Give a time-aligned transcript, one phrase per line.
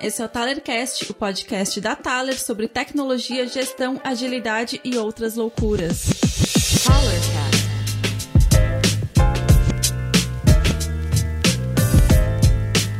[0.00, 6.06] esse é o Talercast, o podcast da Taler sobre tecnologia, gestão, agilidade e outras loucuras.
[6.84, 7.60] Talercast.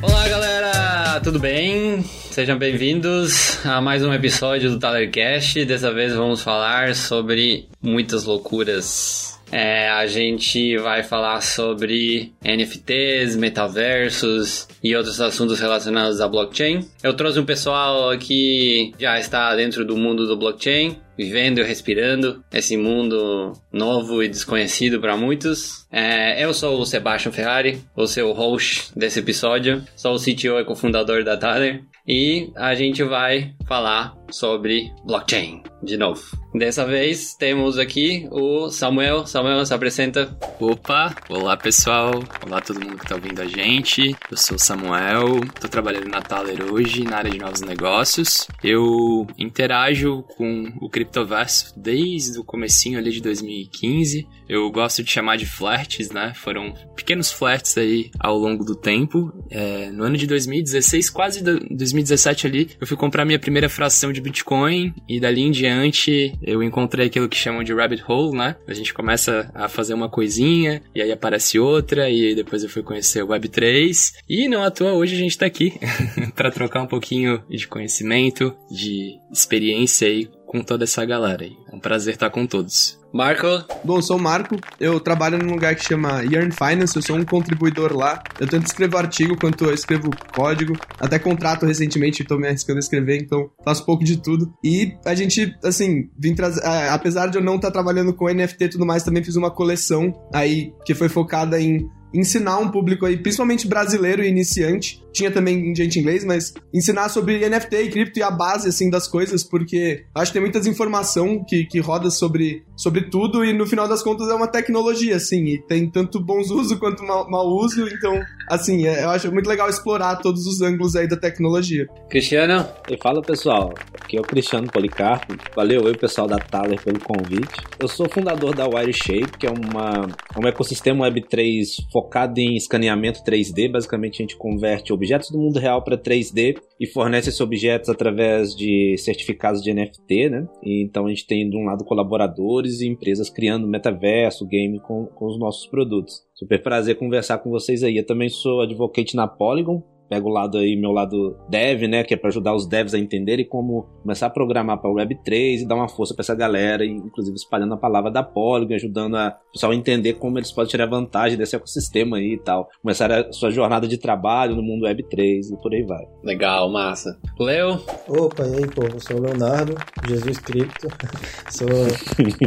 [0.03, 2.05] Olá galera, tudo bem?
[2.31, 5.65] Sejam bem-vindos a mais um episódio do Talercast.
[5.65, 14.69] Dessa vez vamos falar sobre muitas loucuras é, a gente vai falar sobre NFTs, metaversos
[14.83, 16.87] e outros assuntos relacionados à blockchain.
[17.03, 22.45] Eu trouxe um pessoal que já está dentro do mundo do blockchain, vivendo e respirando
[22.53, 25.87] esse mundo novo e desconhecido para muitos.
[25.91, 29.83] É, eu sou o Sebastian Ferrari, o host desse episódio.
[29.97, 31.83] Sou o CTO e cofundador da Tather.
[32.07, 36.23] E a gente vai falar sobre blockchain de novo.
[36.55, 39.25] Dessa vez temos aqui o Samuel.
[39.25, 40.37] Samuel, se apresenta.
[40.59, 42.11] Opa, olá pessoal,
[42.45, 44.17] olá todo mundo que está ouvindo a gente.
[44.31, 48.49] Eu sou o Samuel, estou trabalhando na Thaler hoje na área de novos negócios.
[48.63, 54.27] Eu interajo com o Criptoverso desde o comecinho ali de 2015.
[54.49, 56.33] Eu gosto de chamar de flertes, né?
[56.35, 59.33] Foram pequenos flertes aí ao longo do tempo.
[59.49, 64.20] É, no ano de 2016, quase 2017 ali, eu fui comprar minha primeira fração de
[64.21, 68.57] Bitcoin e dali em diante eu encontrei aquilo que chamam de rabbit hole, né?
[68.67, 72.83] A gente começa a fazer uma coisinha e aí aparece outra e depois eu fui
[72.83, 75.75] conhecer o Web3 e não à toa hoje a gente tá aqui
[76.35, 81.57] para trocar um pouquinho de conhecimento, de experiência aí com toda essa galera aí.
[81.71, 83.00] É um prazer estar com todos.
[83.13, 83.47] Marco?
[83.85, 87.17] Bom, eu sou o Marco, eu trabalho num lugar que chama Yearn Finance, eu sou
[87.17, 88.23] um contribuidor lá.
[88.39, 92.81] Eu tanto escrevo artigo quanto eu escrevo código, até contrato recentemente, estou me arriscando a
[92.81, 94.53] escrever, então faço pouco de tudo.
[94.65, 96.65] E a gente, assim, vim trazer.
[96.91, 99.51] Apesar de eu não estar tá trabalhando com NFT e tudo mais, também fiz uma
[99.51, 105.31] coleção aí que foi focada em ensinar um público aí, principalmente brasileiro e iniciante, tinha
[105.31, 109.43] também gente inglês, mas ensinar sobre NFT e cripto e a base, assim, das coisas,
[109.43, 113.89] porque acho que tem muitas informação que, que roda sobre, sobre tudo e no final
[113.89, 117.87] das contas é uma tecnologia, assim, e tem tanto bons usos quanto mau, mau uso,
[117.89, 121.87] então, assim, é, eu acho muito legal explorar todos os ângulos aí da tecnologia.
[122.09, 122.67] Cristiano?
[122.89, 127.61] E fala, pessoal, aqui é o Cristiano Policarpo, valeu eu, pessoal da Thaler, pelo convite.
[127.79, 130.07] Eu sou fundador da WireShape, que é uma,
[130.39, 131.65] um ecossistema Web3
[132.01, 136.87] focado em escaneamento 3D, basicamente a gente converte objetos do mundo real para 3D e
[136.87, 140.49] fornece esses objetos através de certificados de NFT, né?
[140.63, 145.07] E então a gente tem de um lado colaboradores e empresas criando metaverso, game com,
[145.07, 146.23] com os nossos produtos.
[146.35, 147.99] Super prazer conversar com vocês aí.
[147.99, 152.13] Eu também sou advocate na Polygon, pego o lado aí, meu lado dev, né, que
[152.13, 155.77] é para ajudar os devs a entenderem como começar a programar para Web3 e dar
[155.77, 159.77] uma força para essa galera, inclusive espalhando a palavra da Polygon, ajudando a pessoal a
[159.77, 162.69] entender como eles podem tirar vantagem desse ecossistema aí e tal.
[162.83, 166.05] Começar a sua jornada de trabalho no mundo Web3 e por aí vai.
[166.25, 167.17] Legal, massa.
[167.39, 167.81] Leo?
[168.09, 169.77] Opa, e aí, eu sou o Leonardo,
[170.09, 170.89] Jesus Cripto,
[171.51, 171.69] sou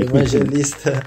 [0.02, 1.02] evangelista,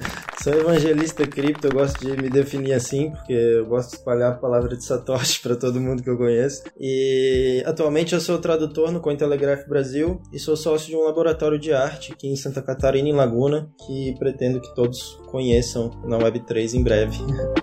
[0.47, 4.37] sou evangelista cripto, eu gosto de me definir assim, porque eu gosto de espalhar a
[4.37, 9.01] palavra de Satoshi para todo mundo que eu conheço e atualmente eu sou tradutor no
[9.01, 13.13] Cointelegraph Brasil e sou sócio de um laboratório de arte aqui em Santa Catarina, em
[13.13, 17.19] Laguna, que pretendo que todos conheçam na Web3 em breve.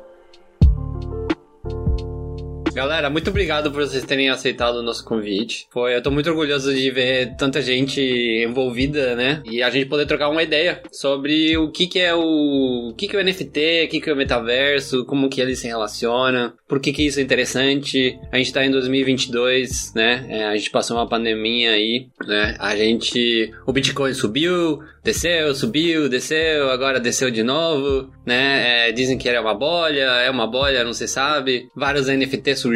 [2.83, 5.67] Galera, muito obrigado por vocês terem aceitado o nosso convite.
[5.71, 8.01] Foi, eu tô muito orgulhoso de ver tanta gente
[8.45, 9.41] envolvida, né?
[9.45, 13.07] E a gente poder trocar uma ideia sobre o que que é o, o que
[13.07, 16.53] que é o NFT, o que que é o metaverso, como que ele se relaciona,
[16.67, 18.19] por que que isso é interessante.
[18.29, 20.25] A gente tá em 2022, né?
[20.27, 22.57] É, a gente passou uma pandemia aí, né?
[22.59, 28.87] A gente, o Bitcoin subiu, desceu, subiu, desceu, agora desceu de novo, né?
[28.89, 31.69] É, dizem que era uma bolha, é uma bolha, não se sabe.
[31.75, 32.72] Vários NFTs surgiram,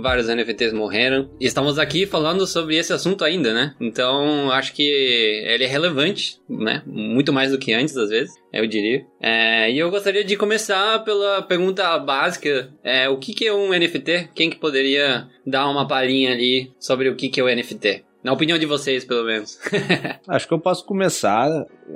[0.00, 1.30] vários NFTs morreram.
[1.40, 3.74] E estamos aqui falando sobre esse assunto ainda, né?
[3.80, 6.82] Então, acho que ele é relevante, né?
[6.86, 9.04] Muito mais do que antes, às vezes, eu diria.
[9.20, 12.70] É, e eu gostaria de começar pela pergunta básica.
[12.82, 14.30] É, o que, que é um NFT?
[14.34, 18.04] Quem que poderia dar uma palhinha ali sobre o que, que é o NFT?
[18.22, 19.56] Na opinião de vocês, pelo menos.
[20.26, 21.48] acho que eu posso começar.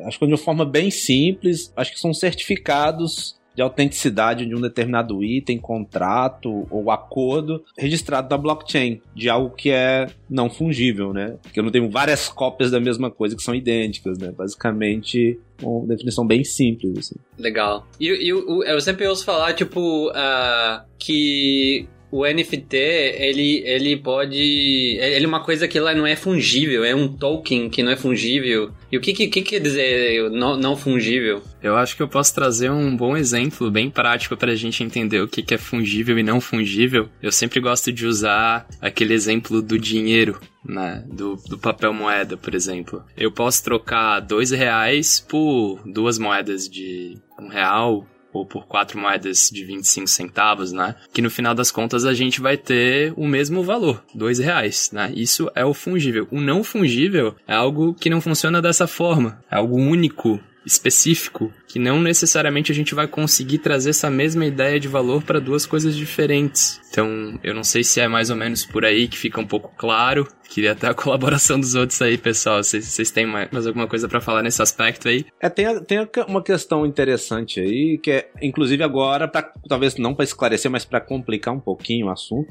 [0.04, 1.72] Acho que de uma forma bem simples.
[1.76, 8.38] Acho que são certificados de autenticidade de um determinado item, contrato ou acordo registrado na
[8.38, 11.36] blockchain, de algo que é não fungível, né?
[11.42, 14.32] Porque eu não tenho várias cópias da mesma coisa que são idênticas, né?
[14.34, 17.16] Basicamente, uma definição bem simples, assim.
[17.38, 17.86] Legal.
[18.00, 18.16] E eu,
[18.48, 24.36] eu, eu sempre ouço falar, tipo, uh, que o NFT, ele, ele pode.
[24.36, 27.96] Ele é uma coisa que lá não é fungível, é um token que não é
[27.96, 28.72] fungível.
[28.90, 31.42] E o que, que, que quer dizer não, não fungível?
[31.62, 35.20] Eu acho que eu posso trazer um bom exemplo, bem prático, para a gente entender
[35.20, 37.08] o que, que é fungível e não fungível.
[37.22, 40.40] Eu sempre gosto de usar aquele exemplo do dinheiro.
[40.62, 43.02] Né, do, do papel moeda, por exemplo.
[43.16, 49.50] Eu posso trocar dois reais por duas moedas de um real, ou por quatro moedas
[49.52, 50.94] de 25 centavos, né?
[51.12, 55.12] Que no final das contas a gente vai ter o mesmo valor, dois reais, né?
[55.14, 56.26] Isso é o fungível.
[56.30, 61.78] O não fungível é algo que não funciona dessa forma, é algo único, específico, que
[61.78, 65.96] não necessariamente a gente vai conseguir trazer essa mesma ideia de valor para duas coisas
[65.96, 66.80] diferentes.
[66.90, 69.72] Então, eu não sei se é mais ou menos por aí que fica um pouco
[69.76, 70.28] claro.
[70.50, 72.60] Queria até a colaboração dos outros aí, pessoal.
[72.62, 75.24] Vocês, têm mais, mais alguma coisa para falar nesse aspecto aí?
[75.40, 80.24] É, tem, tem uma questão interessante aí, que é, inclusive agora, pra, talvez não para
[80.24, 82.48] esclarecer, mas para complicar um pouquinho o assunto.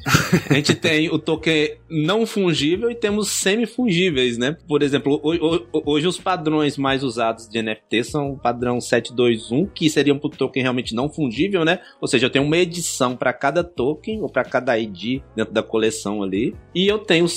[0.49, 4.55] a gente tem o token não fungível e temos semifungíveis, né?
[4.65, 5.41] Por exemplo, hoje,
[5.73, 10.31] hoje os padrões mais usados de NFT são o padrão 721, que seriam para o
[10.31, 11.81] token realmente não fungível, né?
[11.99, 15.61] Ou seja, eu tenho uma edição para cada token, ou para cada ID dentro da
[15.61, 16.55] coleção ali.
[16.73, 17.27] E eu tenho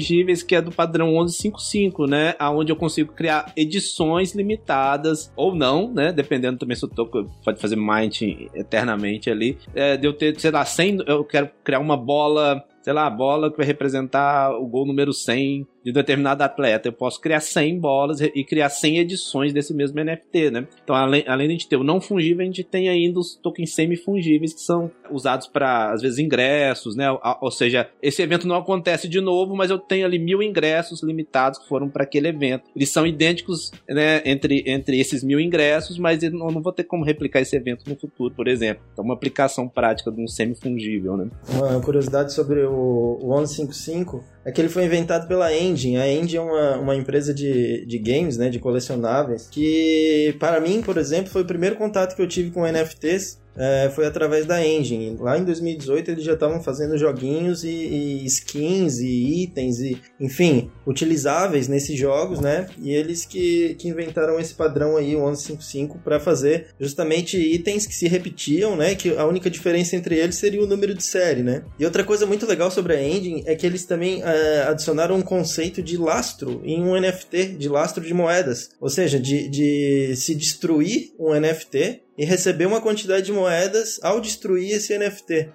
[0.00, 2.34] semifungíveis, que é do padrão 1155, né?
[2.38, 6.12] Aonde eu consigo criar edições limitadas, ou não, né?
[6.12, 8.22] Dependendo também se o token pode fazer mint
[8.54, 9.58] eternamente ali.
[9.74, 13.10] É, de eu ter, sei lá, 100, eu quero criar uma bola sei lá, a
[13.10, 16.88] bola que vai representar o gol número 100 de determinado atleta.
[16.88, 20.66] Eu posso criar 100 bolas e criar 100 edições desse mesmo NFT, né?
[20.82, 23.34] Então, além, além de a gente ter o não fungível, a gente tem ainda os
[23.34, 27.06] tokens semifungíveis que são usados para, às vezes, ingressos, né?
[27.40, 31.58] Ou seja, esse evento não acontece de novo, mas eu tenho ali mil ingressos limitados
[31.58, 32.70] que foram para aquele evento.
[32.74, 37.04] Eles são idênticos, né, entre, entre esses mil ingressos, mas eu não vou ter como
[37.04, 38.82] replicar esse evento no futuro, por exemplo.
[38.92, 41.30] Então, uma aplicação prática de um semifungível, né?
[41.48, 45.98] Uma curiosidade sobre o, o 1155 é que ele foi inventado pela Engine.
[45.98, 50.80] A Engine é uma, uma empresa de, de games, né, de colecionáveis, que para mim,
[50.82, 54.64] por exemplo, foi o primeiro contato que eu tive com NFTs é, foi através da
[54.64, 55.16] Engine.
[55.18, 60.70] Lá em 2018 eles já estavam fazendo joguinhos e, e, skins e itens e, enfim,
[60.86, 62.66] utilizáveis nesses jogos, né?
[62.78, 67.94] E eles que, que inventaram esse padrão aí, o 1155, para fazer justamente itens que
[67.94, 68.94] se repetiam, né?
[68.94, 71.62] Que a única diferença entre eles seria o número de série, né?
[71.78, 75.22] E outra coisa muito legal sobre a Engine é que eles também é, adicionaram um
[75.22, 78.70] conceito de lastro em um NFT, de lastro de moedas.
[78.80, 84.20] Ou seja, de, de se destruir um NFT e receber uma quantidade de moedas ao
[84.20, 85.48] destruir esse NFT.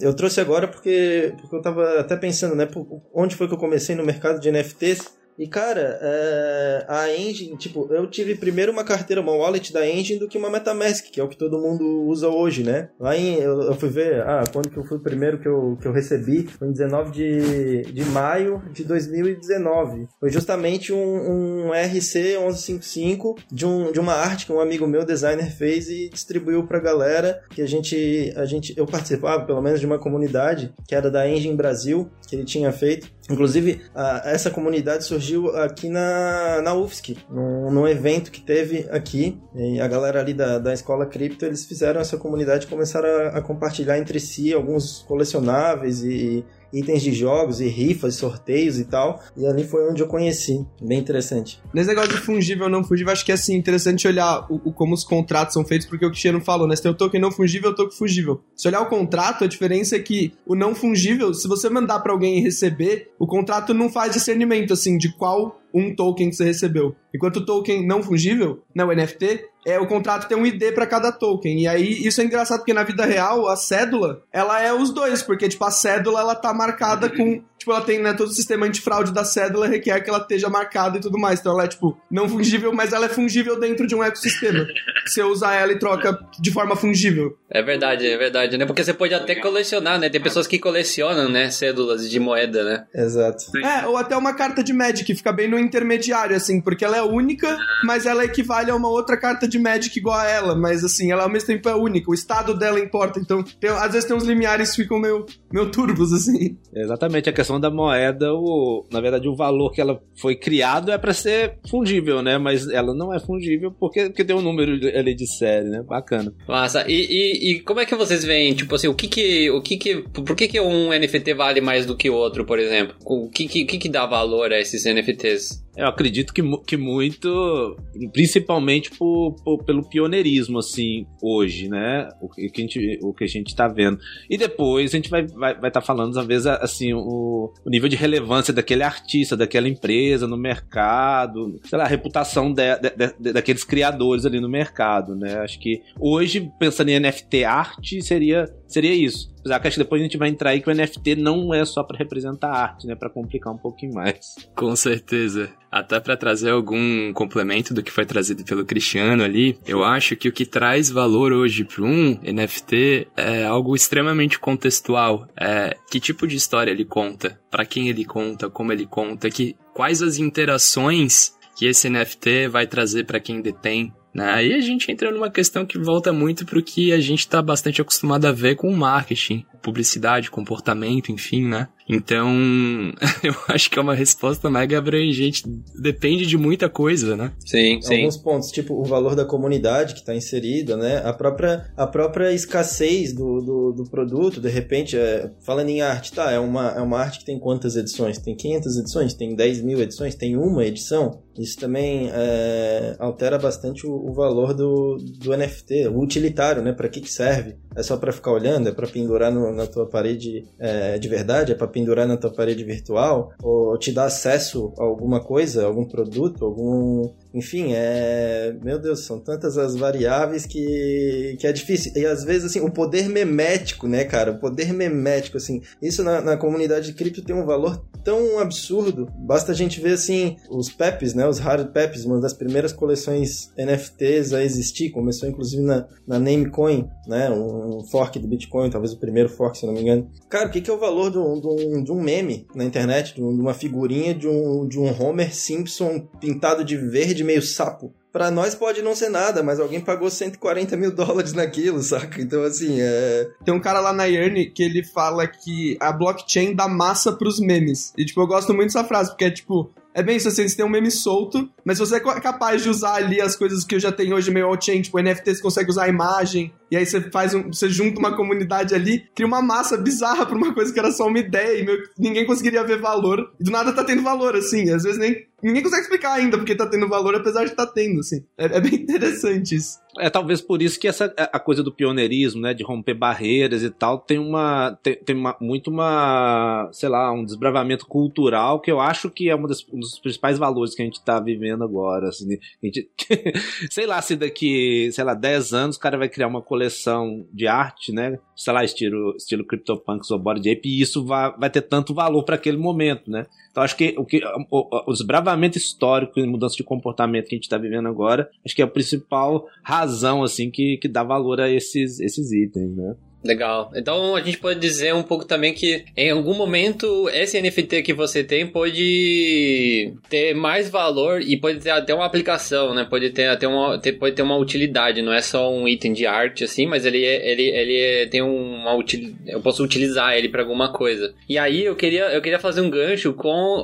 [0.00, 2.68] Eu trouxe agora porque, porque eu estava até pensando, né,
[3.12, 7.86] onde foi que eu comecei no mercado de NFTs e, cara, é, a Engine, tipo,
[7.92, 11.24] eu tive primeiro uma carteira, uma wallet da Engine do que uma Metamask, que é
[11.24, 12.90] o que todo mundo usa hoje, né?
[12.98, 15.78] Lá em, eu, eu fui ver, ah, quando que eu fui o primeiro que eu,
[15.80, 20.08] que eu recebi, foi em 19 de, de maio de 2019.
[20.18, 25.04] Foi justamente um, um RC 1155 de, um, de uma arte que um amigo meu,
[25.04, 29.78] designer, fez e distribuiu pra galera, que a gente, a gente, eu participava, pelo menos,
[29.78, 33.08] de uma comunidade, que era da Engine Brasil, que ele tinha feito.
[33.30, 33.82] Inclusive,
[34.24, 39.38] essa comunidade surgiu aqui na, na UFSC, num, num, evento que teve aqui.
[39.54, 43.38] E a galera ali da, da escola cripto, eles fizeram essa comunidade e começaram a,
[43.38, 46.42] a compartilhar entre si alguns colecionáveis e,
[46.72, 49.22] itens de jogos e rifas, sorteios e tal.
[49.36, 50.64] E ali foi onde eu conheci.
[50.80, 51.60] Bem interessante.
[51.72, 54.94] Nesse negócio de fungível não fungível, acho que é assim, interessante olhar o, o, como
[54.94, 56.76] os contratos são feitos, porque o Cristiano falou, né?
[56.76, 58.40] Você tem o token não fungível e o token fungível.
[58.54, 62.12] Se olhar o contrato, a diferença é que o não fungível, se você mandar para
[62.12, 66.94] alguém receber, o contrato não faz discernimento, assim, de qual um token que você recebeu.
[67.14, 70.86] Enquanto o token não fungível, né, o NFT, é o contrato tem um ID para
[70.86, 71.62] cada token.
[71.62, 75.22] E aí isso é engraçado porque na vida real a cédula, ela é os dois,
[75.22, 78.66] porque tipo a cédula ela tá marcada com tipo, ela tem, né, todo o sistema
[78.66, 81.40] antifraude da cédula requer que ela esteja marcada e tudo mais.
[81.40, 84.66] Então ela é, tipo, não fungível, mas ela é fungível dentro de um ecossistema.
[85.04, 87.36] você usa ela e troca de forma fungível.
[87.50, 88.64] É verdade, é verdade, né?
[88.64, 90.08] Porque você pode até colecionar, né?
[90.08, 92.86] Tem pessoas que colecionam, né, cédulas de moeda, né?
[92.94, 93.44] Exato.
[93.58, 97.02] É, ou até uma carta de Magic, fica bem no intermediário, assim, porque ela é
[97.02, 101.10] única, mas ela equivale a uma outra carta de Magic igual a ela, mas assim,
[101.10, 104.16] ela ao mesmo tempo é única, o estado dela importa, então tem, às vezes tem
[104.16, 106.56] uns limiares que ficam meio, meio turbos, assim.
[106.74, 110.98] Exatamente, a questão da moeda, o, na verdade, o valor que ela foi criado é
[110.98, 112.38] para ser fungível, né?
[112.38, 115.82] Mas ela não é fungível porque, porque tem um número ali de série, né?
[115.82, 116.32] Bacana.
[116.46, 116.84] Massa.
[116.88, 119.76] E, e, e, como é que vocês veem, tipo assim, o que que, o que
[119.76, 122.94] que, por que que um NFT vale mais do que o outro, por exemplo?
[123.04, 125.67] O que que, que, que dá valor a esses NFTs?
[125.78, 127.76] Eu acredito que, que muito,
[128.12, 132.08] principalmente por, por, pelo pioneirismo, assim, hoje, né?
[132.20, 133.96] O que a gente, o que a gente tá vendo.
[134.28, 137.70] E depois a gente vai estar vai, vai tá falando, às vezes, assim, o, o
[137.70, 143.14] nível de relevância daquele artista, daquela empresa no mercado, sei lá, a reputação de, de,
[143.20, 145.38] de, daqueles criadores ali no mercado, né?
[145.38, 149.34] Acho que hoje, pensando em NFT arte, seria, seria isso.
[149.40, 151.64] Apesar que acho que depois a gente vai entrar aí que o NFT não é
[151.64, 152.94] só para representar arte, né?
[152.94, 154.36] Para complicar um pouquinho mais.
[154.54, 155.50] Com certeza.
[155.70, 160.28] Até para trazer algum complemento do que foi trazido pelo Cristiano ali, eu acho que
[160.28, 165.26] o que traz valor hoje para um NFT é algo extremamente contextual.
[165.38, 169.56] É que tipo de história ele conta, para quem ele conta, como ele conta, que
[169.74, 173.92] quais as interações que esse NFT vai trazer para quem detém?
[174.16, 177.40] Aí a gente entra numa questão que volta muito para o que a gente está
[177.42, 181.68] bastante acostumado a ver com o marketing, publicidade, comportamento, enfim, né?
[181.88, 182.28] Então,
[183.24, 185.42] eu acho que é uma resposta mega abrangente.
[185.74, 187.32] Depende de muita coisa, né?
[187.44, 188.00] Sim, sim.
[188.00, 190.98] Alguns pontos, tipo o valor da comunidade que está inserida, né?
[190.98, 196.12] A própria, a própria escassez do, do, do produto, de repente, é, falando em arte,
[196.12, 196.30] tá?
[196.30, 198.18] É uma, é uma arte que tem quantas edições?
[198.18, 199.14] Tem 500 edições?
[199.14, 200.14] Tem 10 mil edições?
[200.14, 201.22] Tem uma edição?
[201.38, 206.72] Isso também é, altera bastante o, o, valor do, do NFT, o utilitário, né?
[206.72, 207.56] Para que, que serve?
[207.76, 208.68] É só para ficar olhando?
[208.68, 211.52] É para pendurar no, na tua parede é, de verdade?
[211.52, 213.32] É para pendurar na tua parede virtual?
[213.42, 218.56] Ou te dar acesso a alguma coisa, algum produto, algum enfim, é.
[218.62, 221.92] Meu Deus, são tantas as variáveis que, que é difícil.
[221.94, 224.32] E às vezes, assim, o poder memético, né, cara?
[224.32, 225.60] O poder memético, assim.
[225.80, 229.06] Isso na, na comunidade de cripto tem um valor tão absurdo.
[229.18, 231.28] Basta a gente ver, assim, os PEPs, né?
[231.28, 234.90] Os hard PEPs, uma das primeiras coleções NFTs a existir.
[234.90, 237.30] Começou, inclusive, na, na Namecoin, né?
[237.30, 240.10] Um fork do Bitcoin, talvez o primeiro fork, se não me engano.
[240.28, 242.64] Cara, o que, que é o valor de um, de um, de um meme na
[242.64, 243.14] internet?
[243.14, 247.92] De, uma figurinha de um, de um Homer Simpson pintado de verde meio sapo.
[248.12, 252.20] Pra nós pode não ser nada, mas alguém pagou 140 mil dólares naquilo, saca?
[252.20, 253.28] Então, assim, é.
[253.44, 257.38] Tem um cara lá na Yearn que ele fala que a blockchain dá massa pros
[257.38, 257.92] memes.
[257.96, 260.56] E, tipo, eu gosto muito dessa frase, porque é tipo, é bem isso, assim, você
[260.56, 263.78] tem um meme solto, mas você é capaz de usar ali as coisas que eu
[263.78, 267.00] já tenho hoje meio all-chain, tipo, NFT você consegue usar a imagem, e aí você
[267.10, 270.78] faz um, você junta uma comunidade ali, cria uma massa bizarra pra uma coisa que
[270.78, 271.66] era só uma ideia e
[271.98, 273.32] ninguém conseguiria ver valor.
[273.40, 274.70] E do nada tá tendo valor, assim.
[274.70, 278.00] Às vezes nem ninguém consegue explicar ainda porque tá tendo valor, apesar de tá tendo,
[278.00, 278.24] assim.
[278.36, 279.78] É, é bem interessante isso.
[279.98, 283.70] É talvez por isso que essa a coisa do pioneirismo, né, de romper barreiras e
[283.70, 288.78] tal, tem uma tem, tem uma, muito uma, sei lá, um desbravamento cultural que eu
[288.78, 292.08] acho que é uma das, um dos principais valores que a gente tá vivendo agora,
[292.08, 292.90] assim, a gente,
[293.70, 297.46] sei lá, se daqui, sei lá, 10 anos o cara vai criar uma coleção de
[297.46, 301.62] arte, né, sei lá, estilo, estilo CryptoPunks ou Board Ape, e isso vai, vai ter
[301.62, 303.26] tanto valor para aquele momento, né?
[303.50, 307.38] Então acho que o, que o, o desbravamento histórico e mudança de comportamento que a
[307.38, 311.40] gente está vivendo agora, acho que é a principal razão assim que, que dá valor
[311.40, 312.94] a esses, esses itens, né?
[313.28, 313.70] Legal.
[313.76, 317.92] Então a gente pode dizer um pouco também que em algum momento esse NFT que
[317.92, 322.86] você tem pode ter mais valor e pode ter até uma aplicação, né?
[322.88, 326.42] Pode ter até uma, pode ter uma utilidade, não é só um item de arte
[326.42, 330.40] assim, mas ele é, ele, ele é, tem uma util, eu posso utilizar ele para
[330.40, 331.12] alguma coisa.
[331.28, 333.62] E aí eu queria eu queria fazer um gancho com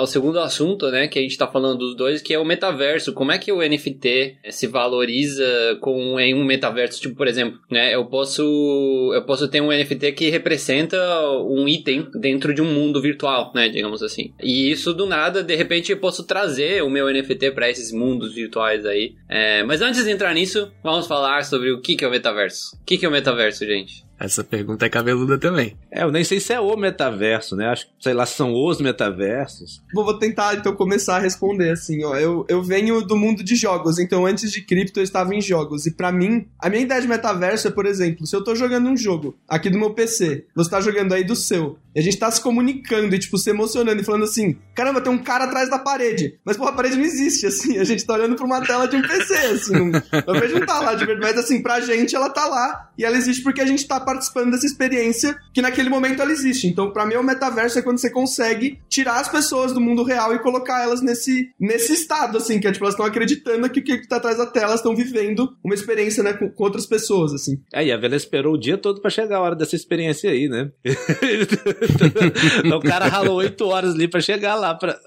[0.00, 3.12] o segundo assunto, né, que a gente tá falando dos dois, que é o metaverso.
[3.12, 7.92] Como é que o NFT se valoriza com em um metaverso, tipo, por exemplo, né,
[7.92, 10.96] eu posso posso eu posso ter um NFT que representa
[11.40, 14.32] um item dentro de um mundo virtual, né, digamos assim.
[14.42, 18.34] E isso do nada, de repente eu posso trazer o meu NFT para esses mundos
[18.34, 19.14] virtuais aí.
[19.28, 22.76] É, mas antes de entrar nisso, vamos falar sobre o que, que é o metaverso.
[22.80, 24.05] O que, que é o metaverso, gente?
[24.18, 25.76] Essa pergunta é cabeluda também.
[25.90, 27.66] É, eu nem sei se é o metaverso, né?
[27.66, 29.82] Acho que, sei lá, são os metaversos.
[29.92, 32.16] Bom, vou tentar então começar a responder assim, ó.
[32.16, 35.86] Eu, eu venho do mundo de jogos, então antes de cripto eu estava em jogos.
[35.86, 38.88] E para mim, a minha ideia de metaverso é, por exemplo, se eu tô jogando
[38.88, 42.18] um jogo aqui do meu PC, você tá jogando aí do seu, e a gente
[42.18, 45.70] tá se comunicando e, tipo, se emocionando e falando assim: caramba, tem um cara atrás
[45.70, 46.38] da parede.
[46.44, 47.78] Mas, porra, a parede não existe, assim.
[47.78, 49.92] A gente tá olhando pra uma tela de um PC, assim.
[50.12, 51.34] A parede não tá lá de verdade.
[51.34, 52.90] Mas, assim, pra gente ela tá lá.
[52.98, 56.66] E ela existe porque a gente tá participando dessa experiência que naquele momento ela existe.
[56.66, 60.34] Então, pra mim, o metaverso é quando você consegue tirar as pessoas do mundo real
[60.34, 63.82] e colocar elas nesse, nesse estado, assim, que é, tipo, elas estão acreditando que o
[63.82, 67.32] que tá atrás da tela, elas estão vivendo uma experiência, né, com, com, outras pessoas,
[67.32, 67.58] assim.
[67.72, 70.48] É, e a Vela esperou o dia todo pra chegar a hora dessa experiência aí,
[70.48, 70.70] né?
[72.76, 74.74] o cara ralou oito horas ali para chegar lá.
[74.74, 74.98] Pra...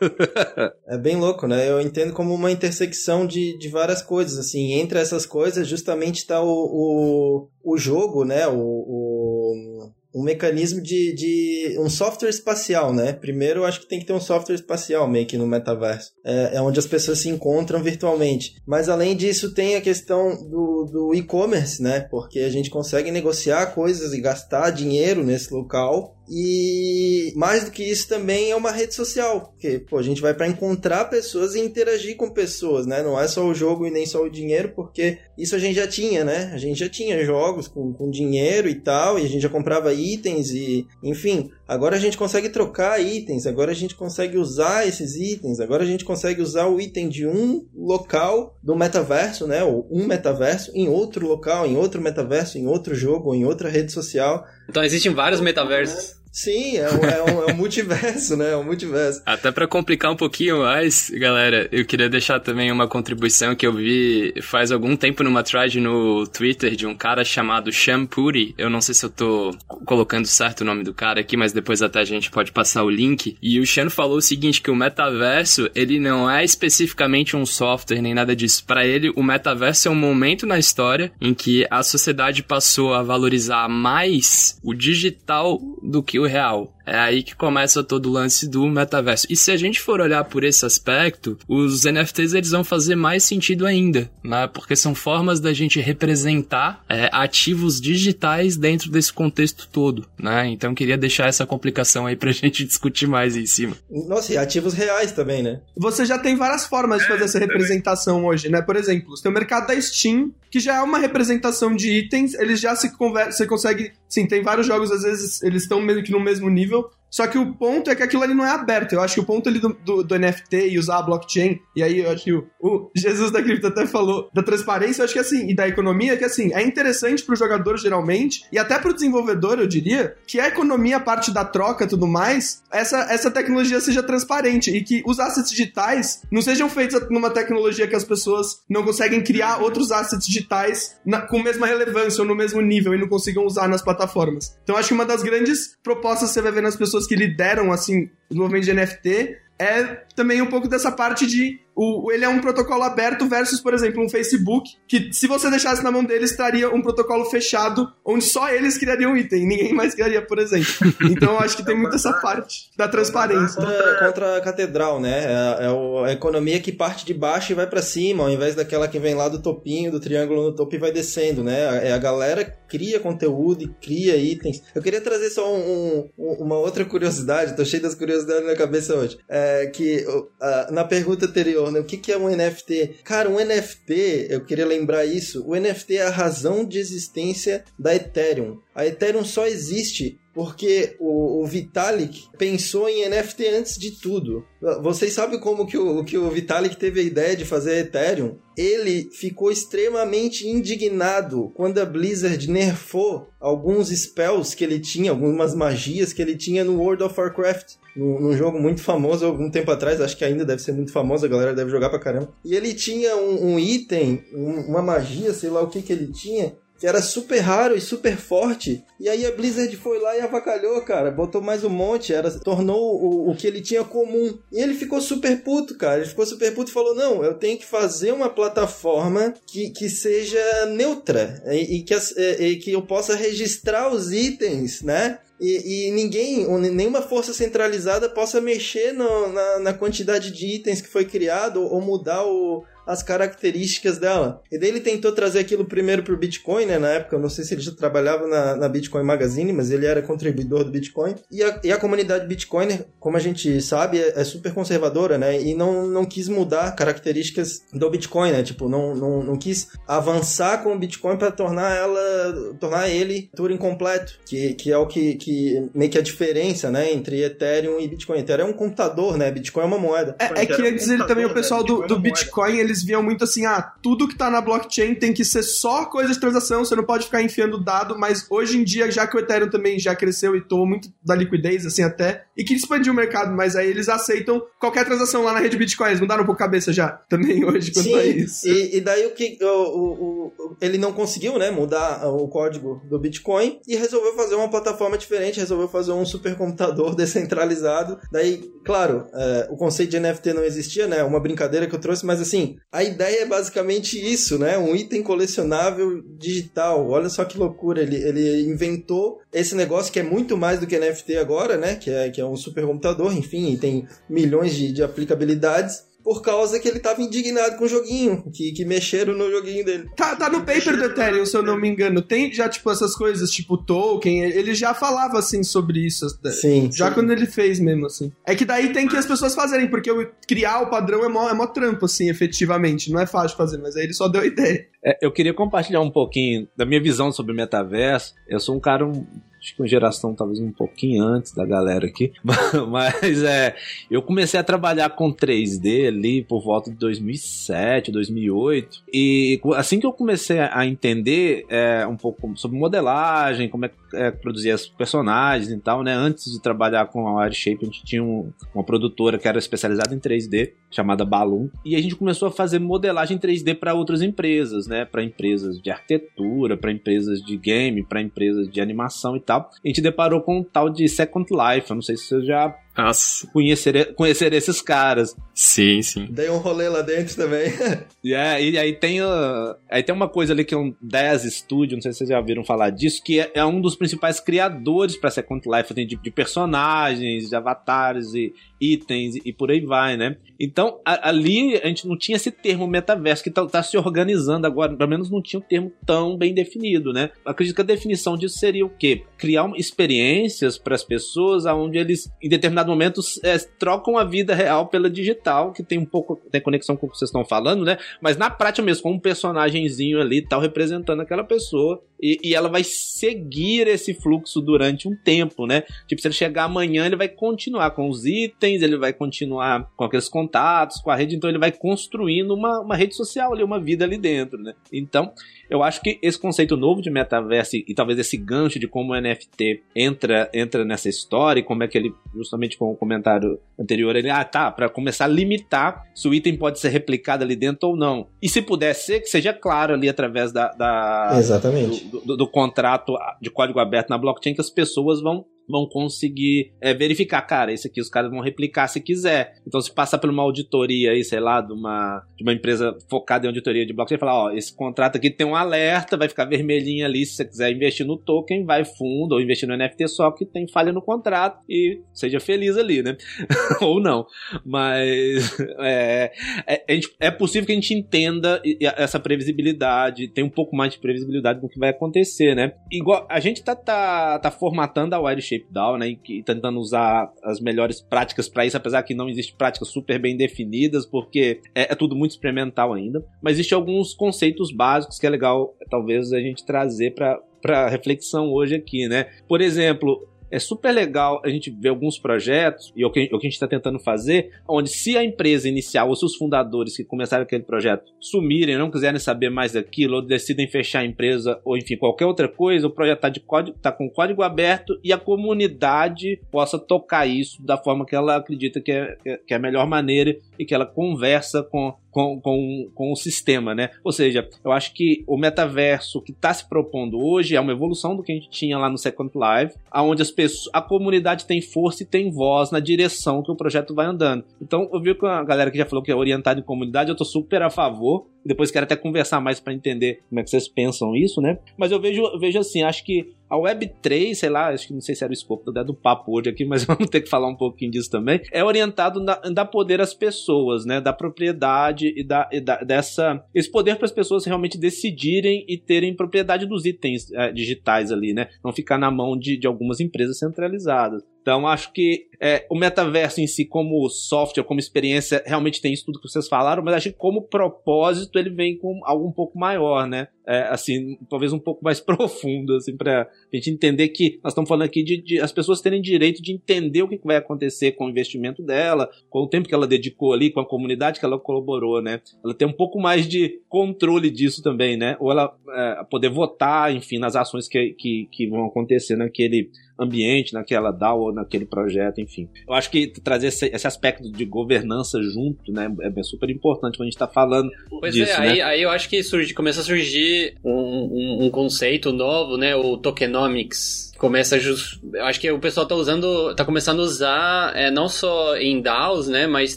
[0.88, 1.68] é bem louco, né?
[1.68, 4.74] Eu entendo como uma intersecção de, de várias coisas, assim.
[4.74, 8.46] Entre essas coisas, justamente está o, o, o jogo, né?
[8.46, 13.12] O, o um mecanismo de, de um software espacial, né?
[13.12, 16.12] Primeiro, eu acho que tem que ter um software espacial meio que no metaverso.
[16.24, 18.54] É, é onde as pessoas se encontram virtualmente.
[18.66, 22.00] Mas além disso, tem a questão do, do e-commerce, né?
[22.00, 27.82] Porque a gente consegue negociar coisas e gastar dinheiro nesse local e mais do que
[27.82, 31.60] isso também é uma rede social, porque pô, a gente vai para encontrar pessoas e
[31.60, 33.02] interagir com pessoas, né?
[33.02, 35.86] Não é só o jogo e nem só o dinheiro, porque isso a gente já
[35.86, 36.50] tinha, né?
[36.52, 39.92] A gente já tinha jogos com, com dinheiro e tal, e a gente já comprava
[39.94, 45.16] itens e, enfim, agora a gente consegue trocar itens, agora a gente consegue usar esses
[45.16, 49.64] itens, agora a gente consegue usar o item de um local do metaverso, né?
[49.64, 53.92] Ou um metaverso em outro local, em outro metaverso, em outro jogo, em outra rede
[53.92, 54.46] social.
[54.68, 56.16] Então existem vários metaversos.
[56.36, 58.52] Sim, é um, é um, é um multiverso, né?
[58.52, 59.22] É um multiverso.
[59.24, 63.72] Até para complicar um pouquinho mais, galera, eu queria deixar também uma contribuição que eu
[63.72, 68.54] vi faz algum tempo numa thread no Twitter de um cara chamado Shampuri.
[68.58, 71.80] Eu não sei se eu tô colocando certo o nome do cara aqui, mas depois
[71.80, 73.38] até a gente pode passar o link.
[73.40, 78.02] E o Shan falou o seguinte, que o metaverso, ele não é especificamente um software
[78.02, 78.62] nem nada disso.
[78.66, 83.02] Para ele, o metaverso é um momento na história em que a sociedade passou a
[83.02, 86.75] valorizar mais o digital do que o real.
[86.86, 89.26] É aí que começa todo o lance do metaverso.
[89.28, 93.24] E se a gente for olhar por esse aspecto, os NFTs eles vão fazer mais
[93.24, 94.46] sentido ainda, né?
[94.46, 100.46] Porque são formas da gente representar é, ativos digitais dentro desse contexto todo, né?
[100.46, 103.76] Então queria deixar essa complicação aí pra gente discutir mais em cima.
[103.90, 105.60] Nossa, e ativos reais também, né?
[105.76, 108.62] Você já tem várias formas de fazer essa representação hoje, né?
[108.62, 112.34] Por exemplo, você tem o mercado da Steam, que já é uma representação de itens,
[112.34, 116.02] eles já se conversam, você consegue, sim, tem vários jogos, às vezes eles estão meio
[116.02, 116.75] que no mesmo nível,
[117.10, 118.92] só que o ponto é que aquilo ali não é aberto.
[118.92, 121.82] Eu acho que o ponto ali do, do, do NFT e usar a blockchain, e
[121.82, 125.14] aí eu acho que o, o Jesus da cripto até falou da transparência, eu acho
[125.14, 128.94] que assim, e da economia, que assim, é interessante pro jogador geralmente, e até pro
[128.94, 133.30] desenvolvedor, eu diria, que a economia, a parte da troca e tudo mais, essa, essa
[133.30, 138.04] tecnologia seja transparente e que os assets digitais não sejam feitos numa tecnologia que as
[138.04, 142.94] pessoas não conseguem criar outros assets digitais na, com mesma relevância ou no mesmo nível
[142.94, 144.56] e não consigam usar nas plataformas.
[144.62, 147.72] Então acho que uma das grandes propostas que você vai ver nas pessoas que lideram
[147.72, 149.82] assim o movimento de NFT é
[150.14, 154.02] também um pouco dessa parte de o, ele é um protocolo aberto versus, por exemplo,
[154.02, 158.48] um Facebook, que se você deixasse na mão deles, estaria um protocolo fechado, onde só
[158.48, 160.66] eles criariam item, ninguém mais criaria, por exemplo.
[161.02, 163.60] Então acho que tem muito essa parte da transparência.
[163.60, 165.24] Contra, contra a catedral, né?
[165.24, 168.88] É, é, a economia que parte de baixo e vai para cima, ao invés daquela
[168.88, 171.88] que vem lá do topinho, do triângulo no topo e vai descendo, né?
[171.88, 174.62] É a galera cria conteúdo e cria itens.
[174.74, 178.94] Eu queria trazer só um, um, uma outra curiosidade, tô cheio das curiosidades na cabeça
[178.94, 179.18] hoje.
[179.28, 181.80] É que uh, na pergunta anterior, né?
[181.80, 182.96] O que, que é um NFT?
[183.04, 187.94] Cara, um NFT, eu queria lembrar isso, o NFT é a razão de existência da
[187.94, 188.58] Ethereum.
[188.74, 194.44] A Ethereum só existe porque o, o, Vitalik pensou em NFT antes de tudo.
[194.82, 198.36] Vocês sabem como que o, que o Vitalik teve a ideia de fazer Ethereum?
[198.54, 206.12] Ele ficou extremamente indignado quando a Blizzard nerfou alguns spells que ele tinha, algumas magias
[206.12, 210.18] que ele tinha no World of Warcraft num, jogo muito famoso algum tempo atrás, acho
[210.18, 212.30] que ainda deve ser muito famoso, a galera deve jogar pra caramba.
[212.44, 216.12] E ele tinha um, um item, um, uma magia, sei lá o que que ele
[216.12, 218.84] tinha, que era super raro e super forte.
[219.00, 221.10] E aí a Blizzard foi lá e avacalhou, cara.
[221.10, 224.38] Botou mais um monte, era, tornou o, o que ele tinha comum.
[224.52, 226.00] E ele ficou super puto, cara.
[226.00, 229.88] Ele ficou super puto e falou: Não, eu tenho que fazer uma plataforma que, que
[229.88, 235.18] seja neutra e, e que, e, que eu possa registrar os itens, né?
[235.38, 240.88] E, e, ninguém, nenhuma força centralizada possa mexer no, na, na, quantidade de itens que
[240.88, 244.42] foi criado ou mudar o, as características dela.
[244.50, 246.78] E daí ele tentou trazer aquilo primeiro pro Bitcoin, né?
[246.78, 249.86] Na época, eu não sei se ele já trabalhava na, na Bitcoin Magazine, mas ele
[249.86, 251.14] era contribuidor do Bitcoin.
[251.30, 255.40] E a, e a comunidade Bitcoin, como a gente sabe, é, é, super conservadora, né?
[255.40, 258.42] E não, não quis mudar características do Bitcoin, né?
[258.42, 263.56] Tipo, não, não, não quis avançar com o Bitcoin para tornar ela, tornar ele Turing
[263.56, 266.92] completo, que, que é o que, que meio que a diferença, né?
[266.92, 268.20] Entre Ethereum e Bitcoin.
[268.20, 269.30] Ethereum é um computador, né?
[269.30, 270.16] Bitcoin é uma moeda.
[270.18, 273.24] É, é que antes ele também, o pessoal do, do Bitcoin, eles eles viam muito
[273.24, 276.76] assim, ah, tudo que tá na blockchain tem que ser só coisa de transação, você
[276.76, 279.94] não pode ficar enfiando dado, mas hoje em dia, já que o Ethereum também já
[279.94, 283.68] cresceu e tomou muito da liquidez, assim, até, e que expandiu o mercado, mas aí
[283.68, 286.88] eles aceitam qualquer transação lá na rede Bitcoin, eles mudaram um pouco a cabeça já,
[287.08, 288.46] também hoje, quanto Sim, a isso.
[288.46, 292.82] E, e daí o que, o, o, o, ele não conseguiu, né, mudar o código
[292.88, 299.06] do Bitcoin e resolveu fazer uma plataforma diferente, resolveu fazer um supercomputador descentralizado, daí, claro,
[299.14, 302.56] é, o conceito de NFT não existia, né, uma brincadeira que eu trouxe, mas assim,
[302.72, 304.58] A ideia é basicamente isso, né?
[304.58, 306.88] Um item colecionável digital.
[306.88, 307.80] Olha só que loucura.
[307.80, 311.76] Ele, ele inventou esse negócio que é muito mais do que NFT agora, né?
[311.76, 316.60] Que é, que é um supercomputador, enfim, e tem milhões de, de aplicabilidades por causa
[316.60, 319.90] que ele tava indignado com o joguinho, que, que mexeram no joguinho dele.
[319.96, 322.00] Tá, tá no paper do Ethereum, se eu não me engano.
[322.00, 326.06] Tem já, tipo, essas coisas, tipo, token, ele já falava, assim, sobre isso.
[326.26, 326.70] Sim.
[326.72, 326.94] Já sim.
[326.94, 328.12] quando ele fez mesmo, assim.
[328.24, 331.28] É que daí tem que as pessoas fazerem, porque eu, criar o padrão é mó,
[331.28, 332.92] é mó trampo, assim, efetivamente.
[332.92, 334.64] Não é fácil fazer, mas aí ele só deu a ideia.
[334.84, 338.14] É, eu queria compartilhar um pouquinho da minha visão sobre o metaverso.
[338.28, 339.04] Eu sou um cara um,
[339.46, 342.12] acho que uma geração talvez um pouquinho antes da galera aqui,
[342.68, 343.54] mas é,
[343.88, 349.86] eu comecei a trabalhar com 3D ali por volta de 2007, 2008, e assim que
[349.86, 354.66] eu comecei a entender é, um pouco sobre modelagem, como é que é, produzir as
[354.66, 358.64] personagens e tal, né, antes de trabalhar com a Wireshape, a gente tinha um, uma
[358.64, 363.18] produtora que era especializada em 3D, chamada Balloon, e a gente começou a fazer modelagem
[363.18, 368.48] 3D para outras empresas, né, para empresas de arquitetura, para empresas de game, para empresas
[368.48, 369.50] de animação e tal.
[369.64, 372.54] A gente deparou com um tal de Second Life, eu não sei se você já
[372.76, 373.26] Nossa.
[373.28, 375.16] conhecer, conhecer esses caras.
[375.34, 376.06] Sim, sim.
[376.10, 377.52] Dei um rolê lá dentro também.
[378.04, 381.22] E, é, e aí tem uh, aí tem uma coisa ali que é um 10
[381.24, 384.20] Studio, não sei se vocês já viram falar disso, que é, é um dos principais
[384.20, 389.60] criadores para Second Life, assim, de, de, personagens, de avatares e itens e, por aí
[389.60, 390.16] vai, né?
[390.38, 394.46] Então, a, ali a gente não tinha esse termo metaverso que tá, tá, se organizando
[394.46, 397.10] agora, pelo menos não tinha um termo tão bem definido, né?
[397.24, 399.02] Acredito que a definição disso seria o quê?
[399.16, 404.68] Criar experiências para as pessoas aonde eles, em determinado momento, é, trocam a vida real
[404.68, 407.78] pela digital, que tem um pouco, tem conexão com o que vocês estão falando, né?
[408.00, 411.82] Mas na prática mesmo, com um personagemzinho ali tal, representando aquela pessoa.
[412.00, 415.62] E, e, ela vai seguir esse fluxo durante um tempo, né?
[415.86, 419.84] Tipo, se ele chegar amanhã, ele vai continuar com os itens, ele vai continuar com
[419.84, 423.60] aqueles contatos, com a rede, então ele vai construindo uma, uma rede social ali, uma
[423.60, 424.54] vida ali dentro, né?
[424.72, 425.12] Então,
[425.48, 428.92] eu acho que esse conceito novo de metaverso e, e talvez esse gancho de como
[428.92, 433.38] o NFT entra, entra nessa história e como é que ele, justamente com o comentário
[433.58, 437.36] anterior, ele, ah, tá, para começar a limitar se o item pode ser replicado ali
[437.36, 438.08] dentro ou não.
[438.20, 440.48] E se puder ser, que seja claro ali através da.
[440.52, 441.84] da Exatamente.
[441.86, 446.52] Do, do, do contrato de código aberto na blockchain que as pessoas vão vão conseguir
[446.60, 449.34] é, verificar, cara, isso aqui os caras vão replicar se quiser.
[449.46, 453.26] Então, se passar por uma auditoria aí, sei lá, de uma, de uma empresa focada
[453.26, 456.84] em auditoria de blockchain, falar, ó, esse contrato aqui tem um alerta, vai ficar vermelhinho
[456.84, 460.24] ali, se você quiser investir no token, vai fundo, ou investir no NFT só que
[460.24, 462.96] tem falha no contrato e seja feliz ali, né?
[463.60, 464.06] ou não.
[464.44, 466.12] Mas é,
[466.46, 468.42] é, é, possível que a gente entenda
[468.76, 472.52] essa previsibilidade, tem um pouco mais de previsibilidade do que vai acontecer, né?
[472.70, 475.00] Igual, a gente tá, tá, tá formatando a
[475.36, 479.34] Wireshape DAO, né, e tentando usar as melhores práticas para isso, apesar que não existe
[479.34, 483.04] práticas super bem definidas, porque é, é tudo muito experimental ainda.
[483.22, 488.54] Mas existem alguns conceitos básicos que é legal, talvez, a gente trazer para reflexão hoje
[488.56, 489.06] aqui, né?
[489.28, 493.26] Por exemplo, é super legal a gente ver alguns projetos, e o que, o que
[493.26, 496.84] a gente está tentando fazer, onde se a empresa inicial ou se os fundadores que
[496.84, 501.56] começaram aquele projeto sumirem, não quiserem saber mais daquilo, ou decidem fechar a empresa, ou
[501.56, 506.58] enfim, qualquer outra coisa, o projeto está tá com código aberto e a comunidade possa
[506.58, 510.44] tocar isso da forma que ela acredita que é, que é a melhor maneira e
[510.44, 513.70] que ela conversa com com, com, com o sistema, né?
[513.82, 517.96] Ou seja, eu acho que o metaverso que está se propondo hoje é uma evolução
[517.96, 521.40] do que a gente tinha lá no Second Life, aonde as pessoas, a comunidade tem
[521.40, 524.26] força e tem voz na direção que o projeto vai andando.
[524.42, 526.96] Então, eu vi com a galera que já falou que é orientada em comunidade, eu
[526.96, 528.06] tô super a favor.
[528.22, 531.38] Depois quero até conversar mais para entender como é que vocês pensam isso, né?
[531.56, 534.94] Mas eu vejo, vejo assim, acho que a Web3, sei lá, acho que não sei
[534.94, 537.70] se era o escopo do papo hoje aqui, mas vamos ter que falar um pouquinho
[537.70, 538.20] disso também.
[538.32, 540.80] É orientado na, dar poder às pessoas, né?
[540.80, 543.24] Da propriedade e, da, e da, dessa.
[543.34, 548.12] Esse poder para as pessoas realmente decidirem e terem propriedade dos itens é, digitais ali,
[548.12, 548.28] né?
[548.44, 551.02] Não ficar na mão de, de algumas empresas centralizadas.
[551.26, 555.84] Então, acho que é, o metaverso em si, como software, como experiência, realmente tem isso
[555.84, 559.36] tudo que vocês falaram, mas acho que como propósito ele vem com algo um pouco
[559.36, 560.06] maior, né?
[560.24, 564.66] É, assim, talvez um pouco mais profundo, assim, pra gente entender que nós estamos falando
[564.66, 567.90] aqui de, de, as pessoas terem direito de entender o que vai acontecer com o
[567.90, 571.82] investimento dela, com o tempo que ela dedicou ali, com a comunidade que ela colaborou,
[571.82, 572.00] né?
[572.24, 574.96] Ela tem um pouco mais de controle disso também, né?
[575.00, 580.32] Ou ela é, poder votar, enfim, nas ações que, que, que vão acontecer naquele ambiente,
[580.32, 582.28] naquela DAO ou naquele projeto, enfim.
[582.48, 586.82] Eu acho que trazer esse, esse aspecto de governança junto, né, é, super importante quando
[586.82, 588.28] a gente está falando pois disso, é, né?
[588.28, 592.56] aí, aí eu acho que surge, começa a surgir um, um, um conceito novo, né,
[592.56, 594.78] o tokenomics, começa just...
[595.00, 599.08] acho que o pessoal tá usando, tá começando a usar é, não só em DAOs,
[599.08, 599.56] né, mas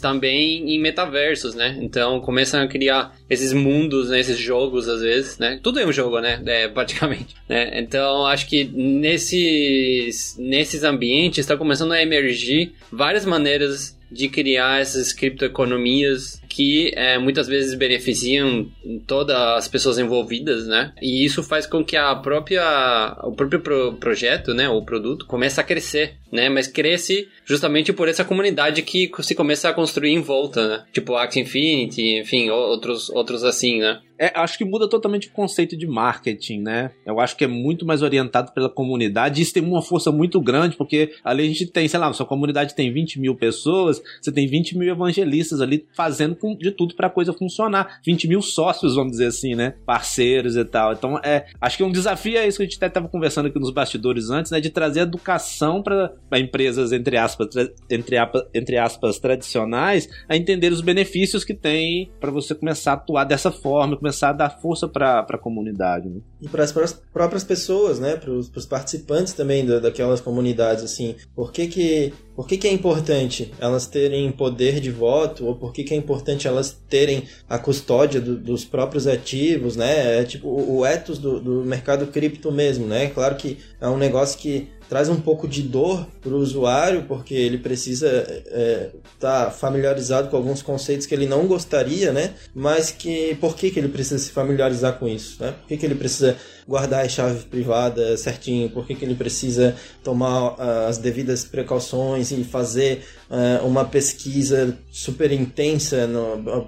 [0.00, 1.78] também em metaversos, né?
[1.80, 5.58] Então começam a criar esses mundos, né, esses jogos às vezes, né?
[5.62, 6.40] Tudo é um jogo, né?
[6.46, 7.78] É, praticamente, né?
[7.80, 15.12] Então acho que nesses nesses ambientes está começando a emergir várias maneiras de criar essas
[15.12, 18.68] criptoeconomias que é, muitas vezes beneficiam
[19.06, 20.92] todas as pessoas envolvidas, né?
[21.00, 25.60] E isso faz com que a própria o próprio pro projeto, né, o produto comece
[25.60, 26.48] a crescer, né?
[26.48, 30.84] Mas cresce justamente por essa comunidade que se começa a construir em volta, né?
[30.92, 34.00] Tipo Axie Infinity, enfim, outros outros assim, né?
[34.20, 36.90] É, acho que muda totalmente o conceito de marketing, né?
[37.06, 39.40] Eu acho que é muito mais orientado pela comunidade.
[39.40, 42.76] Isso tem uma força muito grande, porque ali a gente tem, sei lá, sua comunidade
[42.76, 47.10] tem 20 mil pessoas, você tem 20 mil evangelistas ali fazendo de tudo para a
[47.10, 48.00] coisa funcionar.
[48.04, 49.74] 20 mil sócios, vamos dizer assim, né?
[49.84, 50.92] Parceiros e tal.
[50.92, 53.58] Então, é, acho que um desafio é isso que a gente até estava conversando aqui
[53.58, 54.60] nos bastidores antes, né?
[54.60, 57.48] De trazer educação para empresas, entre aspas,
[57.88, 58.16] entre,
[58.54, 63.50] entre aspas, tradicionais, a entender os benefícios que tem para você começar a atuar dessa
[63.50, 66.08] forma, começar a dar força para a comunidade.
[66.08, 66.20] Né?
[66.40, 66.72] E para as
[67.12, 68.16] próprias pessoas, né?
[68.16, 70.84] para os participantes também da, daquelas comunidades.
[70.84, 75.44] assim Por que, que, por que, que é importante elas terem poder de voto?
[75.44, 79.76] Ou por que, que é importante elas terem a custódia do, dos próprios ativos?
[79.76, 80.20] Né?
[80.20, 82.86] É tipo o, ethos do, do mercado cripto mesmo.
[82.86, 83.10] Né?
[83.10, 87.32] Claro que é um negócio que traz um pouco de dor para o usuário, porque
[87.32, 92.34] ele precisa estar é, tá familiarizado com alguns conceitos que ele não gostaria, né?
[92.52, 95.52] Mas que por que, que ele precisa se familiarizar com isso, né?
[95.52, 98.68] Por que, que ele precisa guardar a chave privada certinho?
[98.68, 104.76] Por que, que ele precisa tomar uh, as devidas precauções e fazer uh, uma pesquisa
[104.90, 106.08] super intensa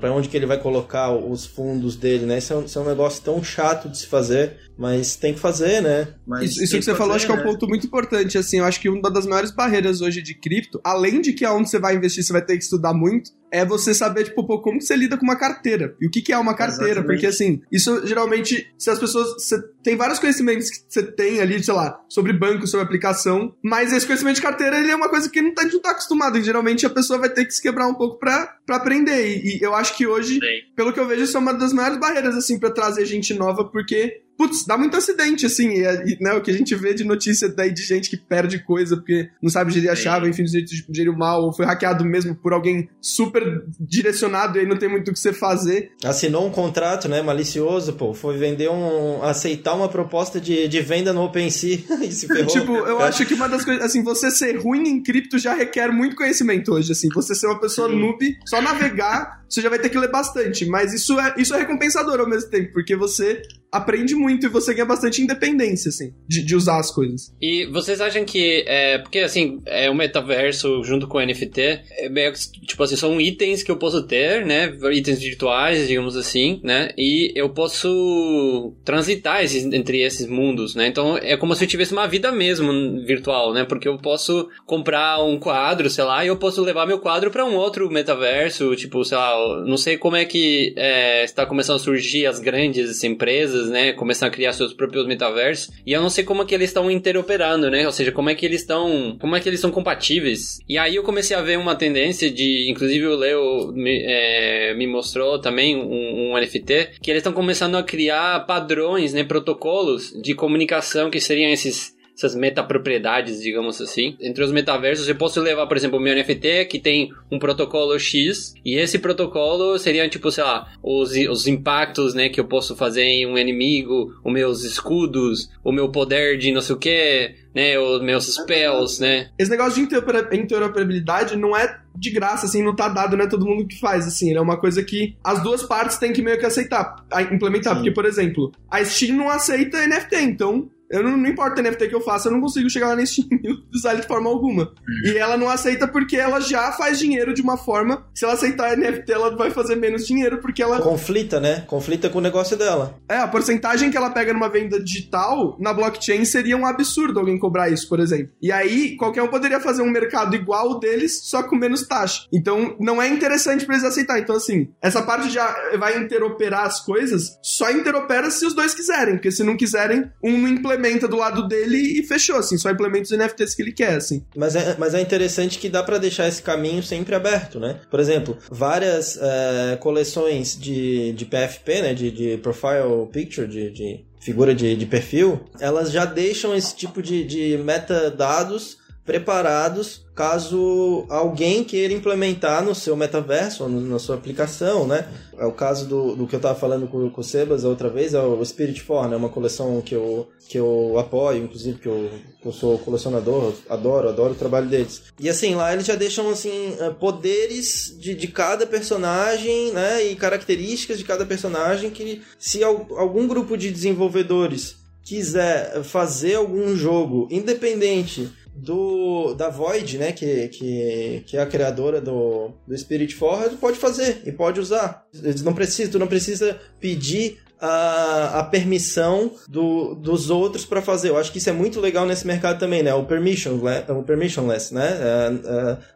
[0.00, 2.38] para onde que ele vai colocar os fundos dele, né?
[2.38, 5.38] Isso é, um, isso é um negócio tão chato de se fazer mas tem que
[5.38, 6.08] fazer, né?
[6.26, 7.44] Mas isso, isso que, que você fazer, falou, acho que é um né?
[7.44, 8.36] ponto muito importante.
[8.38, 11.68] Assim, eu acho que uma das maiores barreiras hoje de cripto, além de que aonde
[11.68, 14.80] você vai investir você vai ter que estudar muito, é você saber, tipo, pô, como
[14.80, 15.94] você lida com uma carteira.
[16.00, 17.00] E o que, que é uma carteira?
[17.00, 17.06] Exatamente.
[17.06, 19.34] Porque, assim, isso geralmente, se as pessoas.
[19.34, 23.92] Você tem vários conhecimentos que você tem ali, sei lá, sobre banco, sobre aplicação, mas
[23.92, 26.38] esse conhecimento de carteira, ele é uma coisa que não tá, não tá acostumado.
[26.38, 29.36] E geralmente a pessoa vai ter que se quebrar um pouco pra, pra aprender.
[29.36, 30.72] E, e eu acho que hoje, Sim.
[30.74, 33.70] pelo que eu vejo, isso é uma das maiores barreiras, assim, para trazer gente nova,
[33.70, 37.48] porque putz, dá muito acidente, assim, e, né, o que a gente vê de notícia
[37.48, 40.44] daí de gente que perde coisa porque não sabe gerir a chave, enfim,
[40.90, 45.08] geriu mal, ou foi hackeado mesmo por alguém super direcionado e aí não tem muito
[45.08, 45.92] o que você fazer.
[46.04, 51.12] Assinou um contrato, né, malicioso, pô, foi vender um, aceitar uma proposta de, de venda
[51.12, 52.46] no OpenSea e se ferrou.
[52.46, 55.92] tipo, eu acho que uma das coisas, assim, você ser ruim em cripto já requer
[55.92, 57.98] muito conhecimento hoje, assim, você ser uma pessoa Sim.
[57.98, 60.64] noob, só navegar você já vai ter que ler bastante.
[60.64, 63.42] Mas isso é, isso é recompensador ao mesmo tempo, porque você
[63.72, 67.34] aprende muito e você ganha bastante independência, assim, de, de usar as coisas.
[67.40, 68.64] E vocês acham que.
[68.66, 73.20] É, porque, assim, é o metaverso junto com o NFT, é meio, tipo assim, são
[73.20, 74.72] itens que eu posso ter, né?
[74.92, 76.90] Itens virtuais, digamos assim, né?
[76.98, 80.86] E eu posso transitar esses, entre esses mundos, né?
[80.86, 82.72] Então é como se eu tivesse uma vida mesmo
[83.06, 83.64] virtual, né?
[83.64, 87.44] Porque eu posso comprar um quadro, sei lá, e eu posso levar meu quadro para
[87.44, 91.78] um outro metaverso, tipo, sei lá, não sei como é que é, está começando a
[91.78, 93.92] surgir as grandes empresas, né?
[93.92, 95.70] Começando a criar seus próprios metaversos.
[95.86, 97.86] E eu não sei como é que eles estão interoperando, né?
[97.86, 99.16] Ou seja, como é que eles estão.
[99.20, 100.58] Como é que eles são compatíveis.
[100.68, 102.70] E aí eu comecei a ver uma tendência de.
[102.70, 107.76] Inclusive o Leo me, é, me mostrou também um, um NFT, que eles estão começando
[107.76, 109.24] a criar padrões, né?
[109.24, 114.16] Protocolos de comunicação que seriam esses essas metapropriedades, digamos assim.
[114.20, 117.98] Entre os metaversos, eu posso levar, por exemplo, o meu NFT, que tem um protocolo
[117.98, 122.76] X, e esse protocolo seria, tipo, sei lá, os, os impactos, né, que eu posso
[122.76, 127.34] fazer em um inimigo, os meus escudos, o meu poder de não sei o que,
[127.54, 129.30] né, os meus spells, né.
[129.38, 133.46] Esse negócio de interoperabilidade não é de graça, assim, não tá dado, não é todo
[133.46, 136.46] mundo que faz, assim, é uma coisa que as duas partes têm que meio que
[136.46, 137.80] aceitar, implementar, Sim.
[137.80, 141.88] porque, por exemplo, a Steam não aceita NFT, então eu não, não importa o NFT
[141.88, 144.64] que eu faça, eu não consigo chegar lá nesse e usar ele de forma alguma.
[144.64, 145.12] Uhum.
[145.12, 148.06] E ela não aceita porque ela já faz dinheiro de uma forma.
[148.14, 150.80] Se ela aceitar NFT, ela vai fazer menos dinheiro porque ela.
[150.82, 151.64] Conflita, né?
[151.66, 152.98] Conflita com o negócio dela.
[153.08, 157.38] É, a porcentagem que ela pega numa venda digital na blockchain seria um absurdo alguém
[157.38, 158.30] cobrar isso, por exemplo.
[158.42, 162.26] E aí, qualquer um poderia fazer um mercado igual o deles, só com menos taxa.
[162.30, 164.18] Então, não é interessante pra eles aceitar.
[164.18, 169.14] Então, assim, essa parte já vai interoperar as coisas, só interopera se os dois quiserem,
[169.14, 172.70] porque se não quiserem, um não implementa implementa do lado dele e fechou, assim, só
[172.70, 174.24] implementa os NFTs que ele quer, assim.
[174.36, 177.80] Mas é, mas é interessante que dá para deixar esse caminho sempre aberto, né?
[177.90, 184.04] Por exemplo, várias é, coleções de, de PFP, né, de, de Profile Picture, de, de
[184.20, 191.64] figura de, de perfil, elas já deixam esse tipo de, de metadados preparados caso alguém
[191.64, 195.08] queira implementar no seu metaverso, ou na sua aplicação, né?
[195.38, 197.88] É o caso do, do que eu estava falando com, com o Sebas a outra
[197.88, 199.16] vez, é o Spirit 4, né?
[199.16, 204.08] Uma coleção que eu, que eu apoio, inclusive que eu, que eu sou colecionador, adoro,
[204.08, 205.02] adoro o trabalho deles.
[205.18, 210.04] E assim, lá eles já deixam assim eh, poderes de, de cada personagem, né?
[210.04, 217.26] E características de cada personagem que se algum grupo de desenvolvedores quiser fazer algum jogo
[217.30, 223.56] independente do da Void, né, que, que, que é a criadora do, do Spirit Forward,
[223.56, 225.06] pode fazer e pode usar.
[225.14, 231.10] Eles não precisam, tu não precisa pedir a, a permissão do, dos outros para fazer.
[231.10, 232.92] Eu acho que isso é muito legal nesse mercado também, né?
[232.92, 234.98] O permissionless, o permissionless né?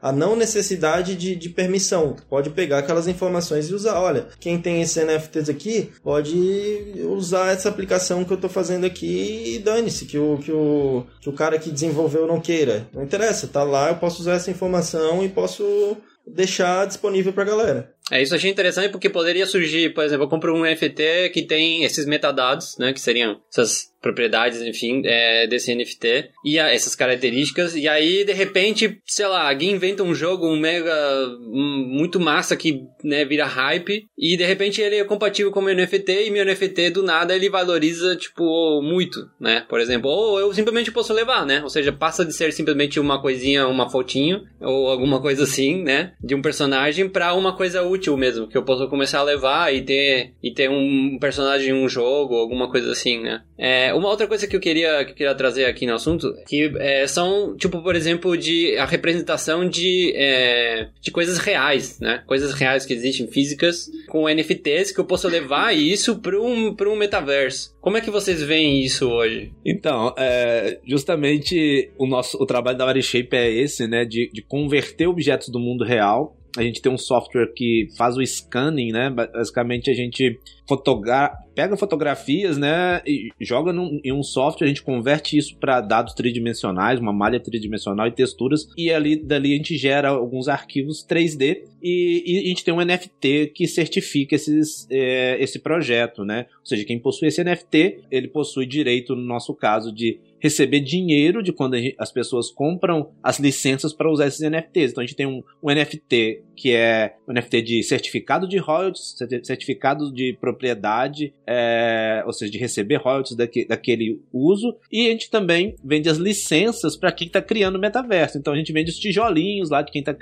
[0.01, 2.15] A, a, a não necessidade de, de permissão.
[2.31, 4.01] Pode pegar aquelas informações e usar.
[4.01, 9.57] Olha, quem tem esse NFTs aqui pode usar essa aplicação que eu estou fazendo aqui
[9.57, 12.87] e dane-se que o, que, o, que o cara que desenvolveu não queira.
[12.95, 17.47] Não interessa, tá lá, eu posso usar essa informação e posso deixar disponível para a
[17.47, 17.96] galera.
[18.11, 21.43] É, isso eu achei interessante porque poderia surgir, por exemplo, eu compro um NFT que
[21.43, 26.95] tem esses metadados, né, que seriam essas propriedades, enfim, é, desse NFT e a, essas
[26.95, 30.95] características, e aí, de repente, sei lá, alguém inventa um jogo, um mega,
[31.41, 35.63] um, muito massa que, né, vira hype, e de repente ele é compatível com o
[35.63, 40.39] meu NFT, e meu NFT, do nada, ele valoriza, tipo, muito, né, por exemplo, ou
[40.39, 44.45] eu simplesmente posso levar, né, ou seja, passa de ser simplesmente uma coisinha, uma fotinho,
[44.61, 48.63] ou alguma coisa assim, né, de um personagem, para uma coisa útil mesmo, que eu
[48.63, 52.93] posso começar a levar e ter, e ter um personagem em um jogo, alguma coisa
[52.93, 53.43] assim, né.
[53.59, 56.73] É, uma outra coisa que eu queria, que eu queria trazer aqui no assunto, que
[56.79, 62.23] é, são, tipo, por exemplo, de a representação de, é, de coisas reais, né?
[62.27, 66.97] Coisas reais que existem, físicas, com NFTs, que eu posso levar isso para um, um
[66.97, 67.75] metaverso.
[67.81, 69.53] Como é que vocês veem isso hoje?
[69.65, 74.05] Então, é, justamente o nosso o trabalho da Warishape é esse, né?
[74.05, 78.23] De, de converter objetos do mundo real a gente tem um software que faz o
[78.23, 79.11] scanning, né?
[79.11, 84.83] Basicamente a gente fotogra pega fotografias, né, e joga num, em um software, a gente
[84.83, 89.75] converte isso para dados tridimensionais, uma malha tridimensional e texturas, e ali dali a gente
[89.75, 95.43] gera alguns arquivos 3D e, e a gente tem um NFT que certifica esses, é,
[95.43, 96.45] esse projeto, né?
[96.61, 101.43] Ou seja, quem possui esse NFT, ele possui direito, no nosso caso, de receber dinheiro
[101.43, 104.93] de quando gente, as pessoas compram as licenças para usar esses NFTs.
[104.93, 109.15] Então a gente tem um, um NFT que é um NFT de certificado de royalties,
[109.43, 115.31] certificado de propriedade, é, ou seja, de receber royalties daque, daquele uso, e a gente
[115.31, 118.39] também vende as licenças para quem está criando o metaverso.
[118.39, 120.15] Então a gente vende os tijolinhos lá de quem está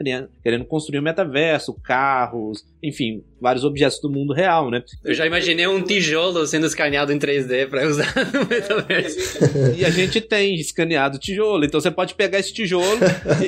[0.42, 4.83] querendo construir o metaverso, carros, enfim, vários objetos do mundo real, né?
[5.05, 9.38] Eu já imaginei um tijolo sendo escaneado em 3D para usar no metaverso.
[9.77, 13.00] e a gente tem escaneado tijolo, então você pode pegar esse tijolo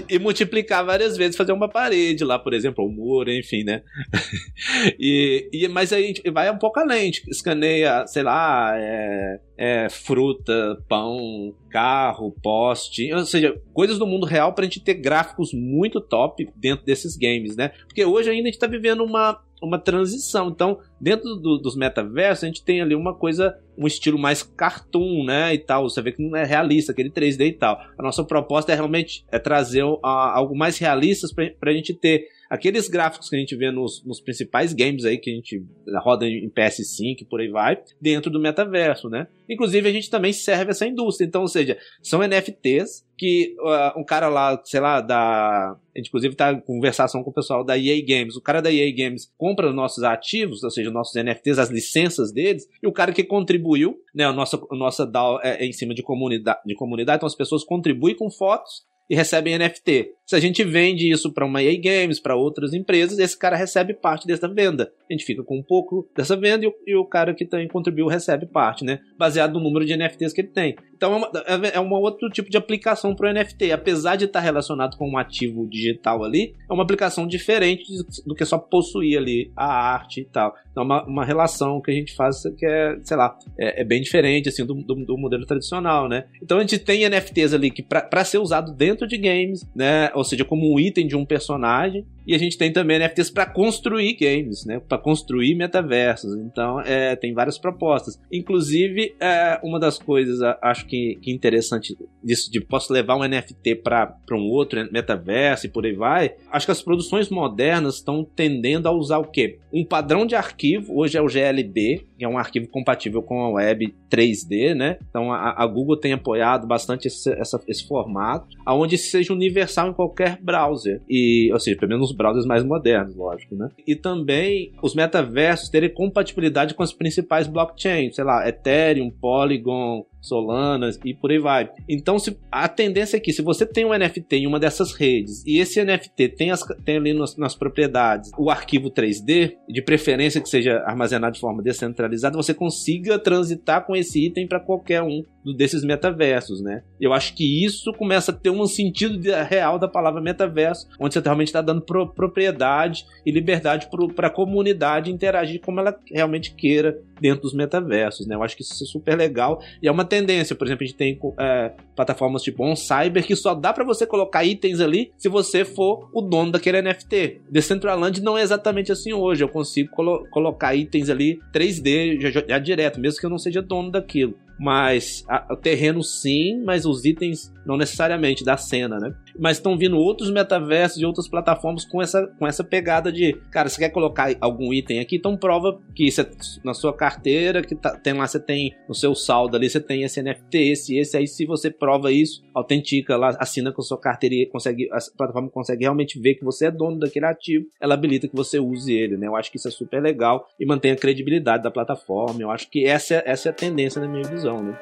[0.09, 3.83] e, e multiplicar várias vezes, fazer uma parede lá, por exemplo, um muro, enfim, né?
[4.99, 11.55] e, e, mas aí vai um pouco além, escaneia, sei lá, é, é, fruta, pão,
[11.71, 16.49] carro, poste, ou seja, coisas do mundo real para a gente ter gráficos muito top
[16.57, 17.71] dentro desses games, né?
[17.87, 20.49] Porque hoje ainda a gente está vivendo uma, uma transição.
[20.49, 25.25] Então, dentro do, dos metaversos, a gente tem ali uma coisa, um estilo mais cartoon,
[25.25, 25.55] né?
[25.55, 25.89] E tal.
[25.89, 27.81] Você vê que não é realista, aquele 3D e tal.
[27.99, 31.27] A nossa proposta é realmente é trazer a, algo mais realista
[31.59, 35.19] para a gente ter aqueles gráficos que a gente vê nos, nos, principais games aí,
[35.19, 35.65] que a gente
[36.03, 39.27] roda em PS5 e por aí vai, dentro do metaverso, né?
[39.49, 41.27] Inclusive, a gente também serve essa indústria.
[41.27, 45.73] Então, ou seja, são NFTs que uh, um cara lá, sei lá, da.
[45.73, 48.37] A gente, inclusive, tá em conversação com o pessoal da EA Games.
[48.37, 52.69] O cara da EA Games compra nossos ativos, ou seja, nossos NFTs, as licenças deles,
[52.83, 54.25] e o cara que contribuiu, né?
[54.25, 57.35] A nossa, a nossa DAO é, é em cima de comunidade, de comunidade, então as
[57.35, 60.11] pessoas contribuem com fotos e recebem NFT.
[60.27, 63.95] Se a gente vende isso para uma EA Games, para outras empresas, esse cara recebe
[63.95, 64.93] parte dessa venda.
[65.09, 67.69] A gente fica com um pouco dessa venda e o, e o cara que também
[67.69, 68.99] contribuiu recebe parte, né?
[69.17, 70.75] Baseado no número de NFTs que ele tem.
[70.97, 73.71] Então é, uma, é, é um outro tipo de aplicação para o NFT.
[73.71, 77.85] Apesar de estar relacionado com um ativo digital ali, é uma aplicação diferente
[78.27, 80.57] do que só possuir ali a arte e tal.
[80.73, 83.85] Então é uma, uma relação que a gente faz que é, sei lá, é, é
[83.85, 86.27] bem diferente assim do, do, do, modelo tradicional, né?
[86.43, 90.11] Então a gente tem NFTs ali que para ser usado dentro de games, né?
[90.17, 93.47] Ou seja, como um item de um personagem, E a gente tem também NFTs para
[93.47, 94.81] construir games, né?
[94.81, 96.37] Para construir metaversos.
[96.39, 98.21] Então, é, tem várias propostas.
[98.33, 103.77] Inclusive, é, uma das coisas, acho que, que interessante disso, de posso levar um NFT
[103.77, 106.35] para um outro metaverso e por aí vai.
[106.51, 109.59] Acho que as produções modernas estão tendendo a usar o quê?
[109.73, 113.51] Um padrão de arquivo, hoje é o GLB, que é um arquivo compatível com a
[113.51, 114.99] web 3D, né?
[115.09, 119.93] Então a, a Google tem apoiado bastante esse, essa, esse formato, aonde seja universal em
[119.93, 121.01] qualquer browser.
[121.09, 123.69] E, ou seja, pelo menos nos browsers mais modernos, lógico, né?
[123.87, 130.99] E também os metaversos terem compatibilidade com as principais blockchains, sei lá, Ethereum, Polygon, Solanas
[131.05, 131.71] e por aí vai.
[131.89, 135.45] Então, se, a tendência é que se você tem um NFT em uma dessas redes
[135.47, 140.41] e esse NFT tem, as, tem ali nas, nas propriedades o arquivo 3D, de preferência
[140.41, 145.23] que seja armazenado de forma descentralizada, você consiga transitar com esse item para qualquer um
[145.57, 146.83] desses metaversos, né?
[147.01, 151.21] Eu acho que isso começa a ter um sentido real da palavra metaverso, onde você
[151.21, 156.99] realmente está dando pro, propriedade e liberdade para a comunidade interagir como ela realmente queira
[157.21, 158.35] dentro dos metaversos, né?
[158.35, 160.16] Eu acho que isso é super legal e é uma tendência.
[160.55, 164.45] Por exemplo, a gente tem é, plataformas tipo OnCyber que só dá para você colocar
[164.45, 167.43] itens ali se você for o dono daquele NFT.
[167.51, 169.43] Decentraland não é exatamente assim hoje.
[169.43, 173.63] Eu consigo colo colocar itens ali 3D já, já, direto, mesmo que eu não seja
[173.63, 179.15] dono daquilo mas o terreno sim, mas os itens não necessariamente da cena, né?
[179.39, 183.69] Mas estão vindo outros metaversos de outras plataformas com essa, com essa pegada de, cara,
[183.69, 186.27] você quer colocar algum item aqui, então prova que é
[186.65, 190.03] na sua carteira, que tá, tem lá, você tem no seu saldo ali, você tem
[190.03, 193.99] esse NFT, esse, esse, aí se você prova isso, autentica lá, assina com a sua
[193.99, 197.95] carteira e consegue, a plataforma consegue realmente ver que você é dono daquele ativo, ela
[197.95, 199.27] habilita que você use ele, né?
[199.27, 202.71] Eu acho que isso é super legal e mantém a credibilidade da plataforma, eu acho
[202.71, 204.79] que essa, essa é a tendência na minha visão né?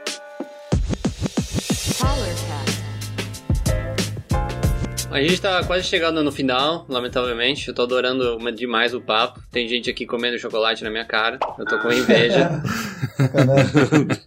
[5.15, 7.69] A gente tá quase chegando no final, lamentavelmente.
[7.69, 9.41] Eu tô adorando demais o papo.
[9.49, 11.39] Tem gente aqui comendo chocolate na minha cara.
[11.57, 12.51] Eu tô com inveja.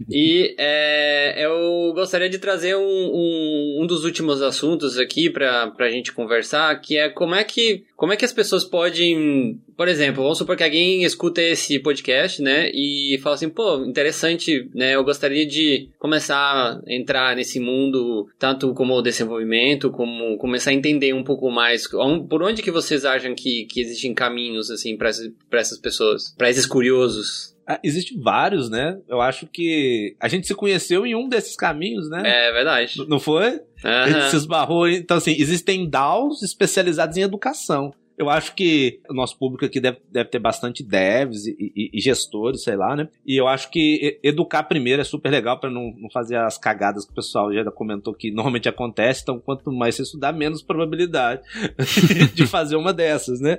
[0.09, 5.89] e é, eu gostaria de trazer um, um, um, dos últimos assuntos aqui pra, pra
[5.89, 10.23] gente conversar, que é como é que, como é que as pessoas podem por exemplo,
[10.23, 15.03] vamos supor que alguém escuta esse podcast, né, e fala assim, pô, interessante, né, eu
[15.03, 21.23] gostaria de começar a entrar nesse mundo, tanto como desenvolvimento, como começar a entender um
[21.23, 21.87] pouco mais,
[22.27, 25.09] por onde que vocês acham que, que existem caminhos, assim, para
[25.59, 27.55] essas pessoas, para esses curiosos?
[27.67, 28.97] Ah, Existem vários, né?
[29.09, 32.23] Eu acho que a gente se conheceu em um desses caminhos, né?
[32.25, 33.05] É verdade.
[33.07, 33.49] Não foi?
[33.49, 33.59] Uhum.
[33.83, 34.87] A gente se esbarrou.
[34.87, 37.93] Então, assim, existem DAOs especializados em educação.
[38.17, 42.01] Eu acho que o nosso público aqui deve, deve ter bastante devs e, e, e
[42.01, 43.07] gestores, sei lá, né?
[43.25, 47.05] E eu acho que educar primeiro é super legal para não, não fazer as cagadas
[47.05, 49.21] que o pessoal já comentou que normalmente acontece.
[49.21, 51.43] Então, quanto mais você estudar, menos probabilidade
[52.33, 53.57] de fazer uma dessas, né?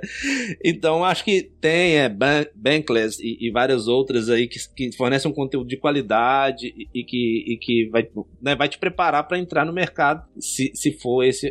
[0.63, 5.33] Então, acho que tem é, Bankless e, e várias outras aí que, que fornecem um
[5.33, 8.07] conteúdo de qualidade e, que, e que vai,
[8.41, 11.49] né, vai te preparar para entrar no mercado se, se for esse,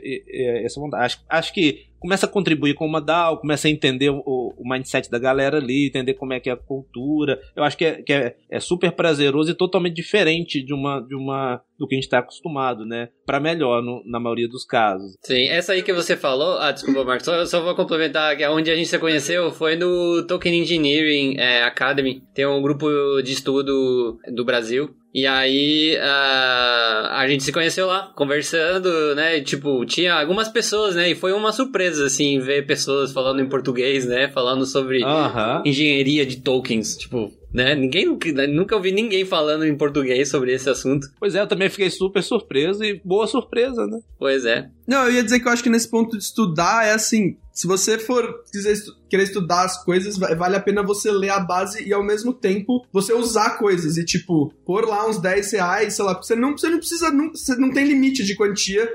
[0.62, 1.04] essa vontade.
[1.04, 5.10] Acho, acho que começa a contribuir com uma DAO, começa a entender o, o, mindset
[5.10, 7.40] da galera ali, entender como é que é a cultura.
[7.56, 11.14] Eu acho que é, que é, é super prazeroso e totalmente diferente de uma, de
[11.14, 13.08] uma do que a gente está acostumado, né?
[13.24, 15.14] Para melhor, no, na maioria dos casos.
[15.22, 18.70] Sim, essa aí que você falou, ah, desculpa, Marcos, só, só vou complementar que onde
[18.70, 22.22] a gente se conheceu foi no Token Engineering é, Academy.
[22.34, 22.88] Tem um grupo
[23.22, 29.40] de estudo do Brasil e aí uh, a gente se conheceu lá, conversando, né?
[29.40, 31.10] tipo, tinha algumas pessoas, né?
[31.10, 34.28] E foi uma surpresa, assim, ver pessoas falando em português, né?
[34.28, 35.62] Falando sobre uh -huh.
[35.64, 36.96] engenharia de tokens.
[36.96, 37.74] Tipo, né?
[37.74, 38.18] Ninguém
[38.48, 41.08] nunca ouvi ninguém falando em português sobre esse assunto.
[41.18, 43.98] Pois é, eu também fiquei super surpreso e boa surpresa, né?
[44.18, 44.68] Pois é.
[44.86, 47.66] Não, eu ia dizer que eu acho que nesse ponto de estudar é assim, se
[47.66, 51.82] você for quiser estu querer estudar as coisas, vale a pena você ler a base
[51.82, 56.04] e ao mesmo tempo você usar coisas e tipo, pôr lá uns 10 reais, sei
[56.04, 58.86] lá, você não, você não precisa, não, você não tem limite de quantia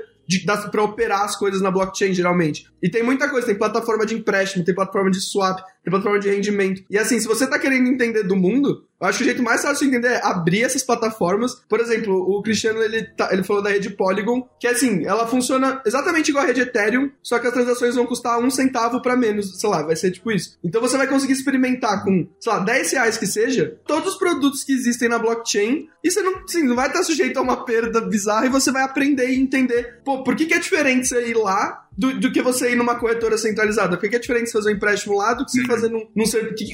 [0.70, 2.66] para operar as coisas na blockchain, geralmente.
[2.82, 6.30] E tem muita coisa, tem plataforma de empréstimo, tem plataforma de swap, tem plataforma de
[6.30, 6.82] rendimento.
[6.88, 9.60] E assim, se você tá querendo entender do mundo, eu acho que o jeito mais
[9.60, 11.54] fácil de entender é abrir essas plataformas.
[11.68, 15.82] Por exemplo, o Cristiano, ele, tá, ele falou da rede Polygon, que assim, ela funciona
[15.84, 19.60] exatamente igual a rede Ethereum, só que as transações vão custar um centavo para menos,
[19.60, 20.58] sei lá, vai ser tipo isso.
[20.64, 24.64] Então você vai conseguir experimentar com, sei lá, 10 reais que seja, todos os produtos
[24.64, 28.00] que existem na blockchain, e você não, assim, não vai estar sujeito a uma perda
[28.00, 31.36] bizarra e você vai aprender e entender, pô, por que, que é diferente você ir
[31.36, 33.96] lá do, do, que você ir numa corretora centralizada.
[33.96, 35.66] Porque é diferente você fazer um empréstimo lá do que você uhum.
[35.66, 36.24] fazer num, num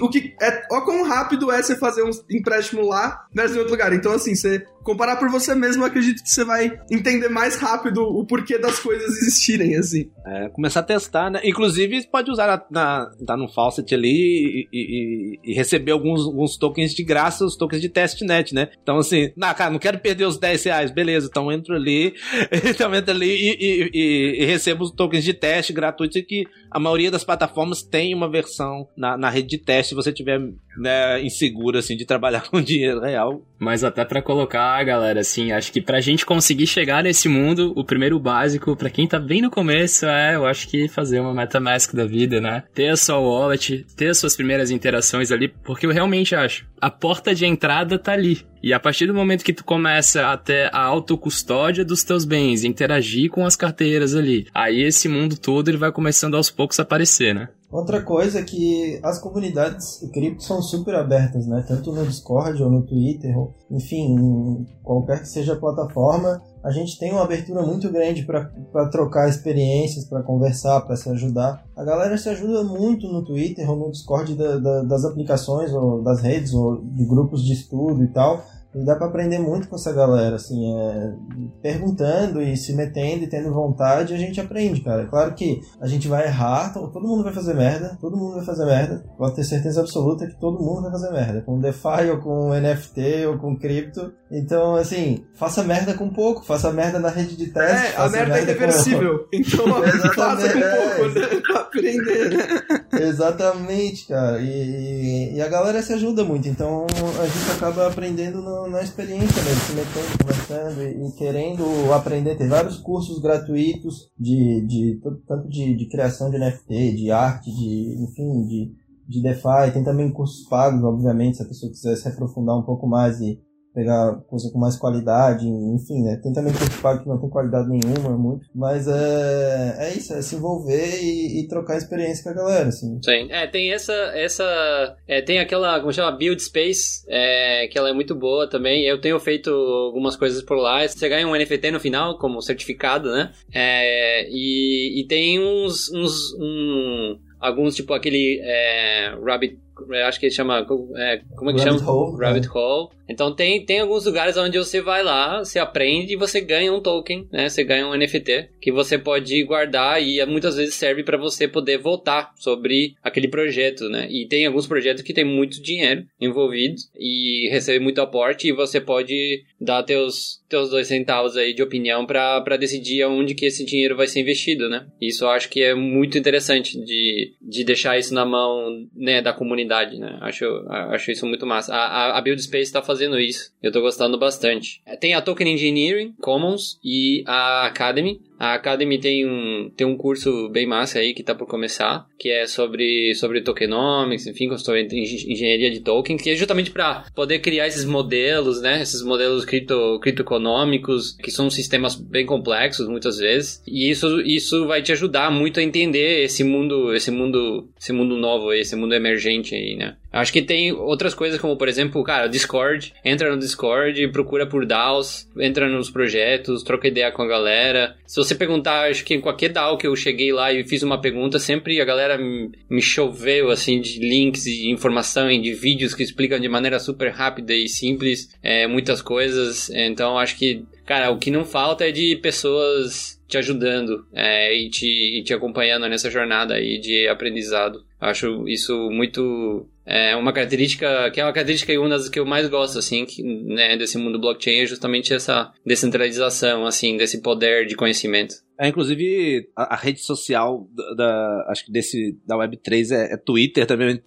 [0.03, 0.63] O que é.
[0.71, 3.93] Ó, quão rápido é você fazer um empréstimo lá versus em outro lugar.
[3.93, 8.25] Então, assim, você comparar por você mesmo, acredito que você vai entender mais rápido o
[8.25, 10.11] porquê das coisas existirem, assim.
[10.27, 11.41] É, começar a testar, né?
[11.45, 16.57] Inclusive, pode usar na, na, tá no Faucet ali e, e, e, receber alguns, alguns
[16.57, 18.69] tokens de graça, os tokens de testnet, né?
[18.83, 22.15] Então, assim, na cara, não quero perder os 10 reais, beleza, então entro ali,
[22.65, 27.11] então entro ali e, e, e, recebo os tokens de teste gratuitos que a maioria
[27.11, 30.41] das plataformas tem uma versão na, na rede de teste se você tiver
[30.81, 33.43] né, inseguro, assim, de trabalhar com dinheiro real.
[33.59, 37.85] Mas até para colocar, galera, assim, acho que pra gente conseguir chegar nesse mundo, o
[37.85, 41.95] primeiro básico, para quem tá bem no começo, é, eu acho que fazer uma MetaMask
[41.95, 42.63] da vida, né?
[42.75, 46.91] Ter a sua wallet, ter as suas primeiras interações ali, porque eu realmente acho, a
[46.91, 48.43] porta de entrada tá ali.
[48.63, 52.65] E a partir do momento que tu começa a ter a autocustódia dos teus bens,
[52.65, 56.83] interagir com as carteiras ali, aí esse mundo todo ele vai começando aos poucos a
[56.83, 57.49] aparecer, né?
[57.71, 61.65] Outra coisa é que as comunidades cripto são super abertas, né?
[61.67, 66.99] Tanto no Discord ou no Twitter, ou, enfim, qualquer que seja a plataforma, a gente
[66.99, 71.65] tem uma abertura muito grande para trocar experiências, para conversar, para se ajudar.
[71.77, 76.03] A galera se ajuda muito no Twitter ou no Discord da, da, das aplicações ou
[76.03, 78.45] das redes ou de grupos de estudo e tal.
[78.75, 81.13] E dá para aprender muito com essa galera, assim, é,
[81.61, 85.07] perguntando e se metendo e tendo vontade, a gente aprende, cara.
[85.07, 88.65] Claro que a gente vai errar, todo mundo vai fazer merda, todo mundo vai fazer
[88.65, 89.05] merda.
[89.19, 93.27] Pode ter certeza absoluta que todo mundo vai fazer merda, com DeFi ou com NFT
[93.27, 94.13] ou com cripto.
[94.31, 97.95] Então, assim, faça merda com pouco, faça merda na rede de teste.
[97.95, 99.19] É, a merda, é irreversível.
[99.19, 99.31] Com...
[99.41, 99.67] Então,
[100.15, 101.41] faça com pouco, né?
[101.41, 102.81] Pra aprender, né?
[103.01, 104.39] Exatamente, cara.
[104.41, 106.87] E, e, a galera se ajuda muito, então
[107.21, 112.37] a gente acaba aprendendo no na experiência mesmo, se metendo, conversando e, e, querendo aprender.
[112.37, 118.03] Tem vários cursos gratuitos de, de tanto de, de criação de NFT, de arte, de
[118.03, 118.73] enfim, de,
[119.09, 119.73] de DeFi.
[119.73, 123.39] Tem também cursos pagos, obviamente, se a pessoa quiser se aprofundar um pouco mais e
[123.75, 126.19] pegar coisa com mais qualidade, enfim, né?
[126.23, 126.53] Tem também
[126.83, 128.47] pago que não tem qualidade nenhuma, muito.
[128.55, 132.99] Mas é, é isso, é se envolver e, e trocar experiência com a galera, assim.
[133.03, 137.91] Sim, é, tem essa, essa, é, tem aquela, como chama, Build Space, é, que ela
[137.91, 138.85] é muito boa também.
[138.85, 140.87] Eu tenho feito algumas coisas por lá.
[140.87, 143.33] Você ganha um NFT no final, como certificado, né?
[143.53, 149.59] É, e, e tem uns, uns um, alguns, tipo aquele é, Rabbit
[150.07, 150.67] acho que ele chama.
[150.97, 151.91] É, como é que Rabbit chama?
[151.91, 152.51] Hole, Rabbit é.
[152.59, 152.89] Hole.
[153.11, 156.81] Então tem, tem alguns lugares onde você vai lá, você aprende e você ganha um
[156.81, 157.49] token, né?
[157.49, 161.79] Você ganha um NFT que você pode guardar e muitas vezes serve para você poder
[161.79, 164.07] votar sobre aquele projeto, né?
[164.09, 168.81] E tem alguns projetos que tem muito dinheiro envolvido e recebe muito aporte e você
[168.81, 173.97] pode dar teus, teus dois centavos aí de opinião para decidir aonde que esse dinheiro
[173.97, 174.87] vai ser investido, né?
[175.01, 179.33] Isso eu acho que é muito interessante de, de deixar isso na mão né, da
[179.33, 180.19] comunidade, né?
[180.21, 181.75] Acho, acho isso muito massa.
[181.75, 183.53] A, a, Build Space está fazendo isso.
[183.63, 184.83] Eu tô gostando bastante.
[185.01, 188.21] Tem a Token Engineering Commons e a Academy.
[188.41, 192.31] A Academy tem um, tem um curso bem massa aí que tá por começar, que
[192.31, 197.67] é sobre, sobre tokenomics, enfim, sobre engenharia de token, que é justamente para poder criar
[197.67, 198.81] esses modelos, né?
[198.81, 203.63] Esses modelos cripto, criptoeconômicos, que são sistemas bem complexos muitas vezes.
[203.67, 208.17] E isso, isso vai te ajudar muito a entender esse mundo, esse mundo, esse mundo
[208.17, 209.97] novo esse mundo emergente aí, né?
[210.13, 212.93] Acho que tem outras coisas como, por exemplo, cara, Discord.
[213.05, 217.97] Entra no Discord, procura por DAOs, entra nos projetos, troca ideia com a galera.
[218.07, 221.01] Se você perguntar, acho que em qualquer DAO que eu cheguei lá e fiz uma
[221.01, 226.03] pergunta, sempre a galera me choveu, assim, de links e informação e de vídeos que
[226.03, 229.71] explicam de maneira super rápida e simples é, muitas coisas.
[229.71, 234.69] Então, acho que, cara, o que não falta é de pessoas te ajudando é, e,
[234.69, 237.85] te, e te acompanhando nessa jornada aí de aprendizado.
[238.01, 242.27] Acho isso muito é uma característica que é uma característica e uma das que eu
[242.27, 247.67] mais gosto assim que, né, desse mundo blockchain é justamente essa descentralização assim desse poder
[247.67, 252.91] de conhecimento é, inclusive, a, a, rede social da, da, acho que desse, da Web3
[252.91, 253.99] é, é Twitter também.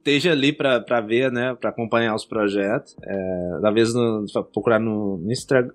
[0.00, 2.96] Esteja ali para ver, né, para acompanhar os projetos.
[3.02, 5.22] É, vezes no, procurar no,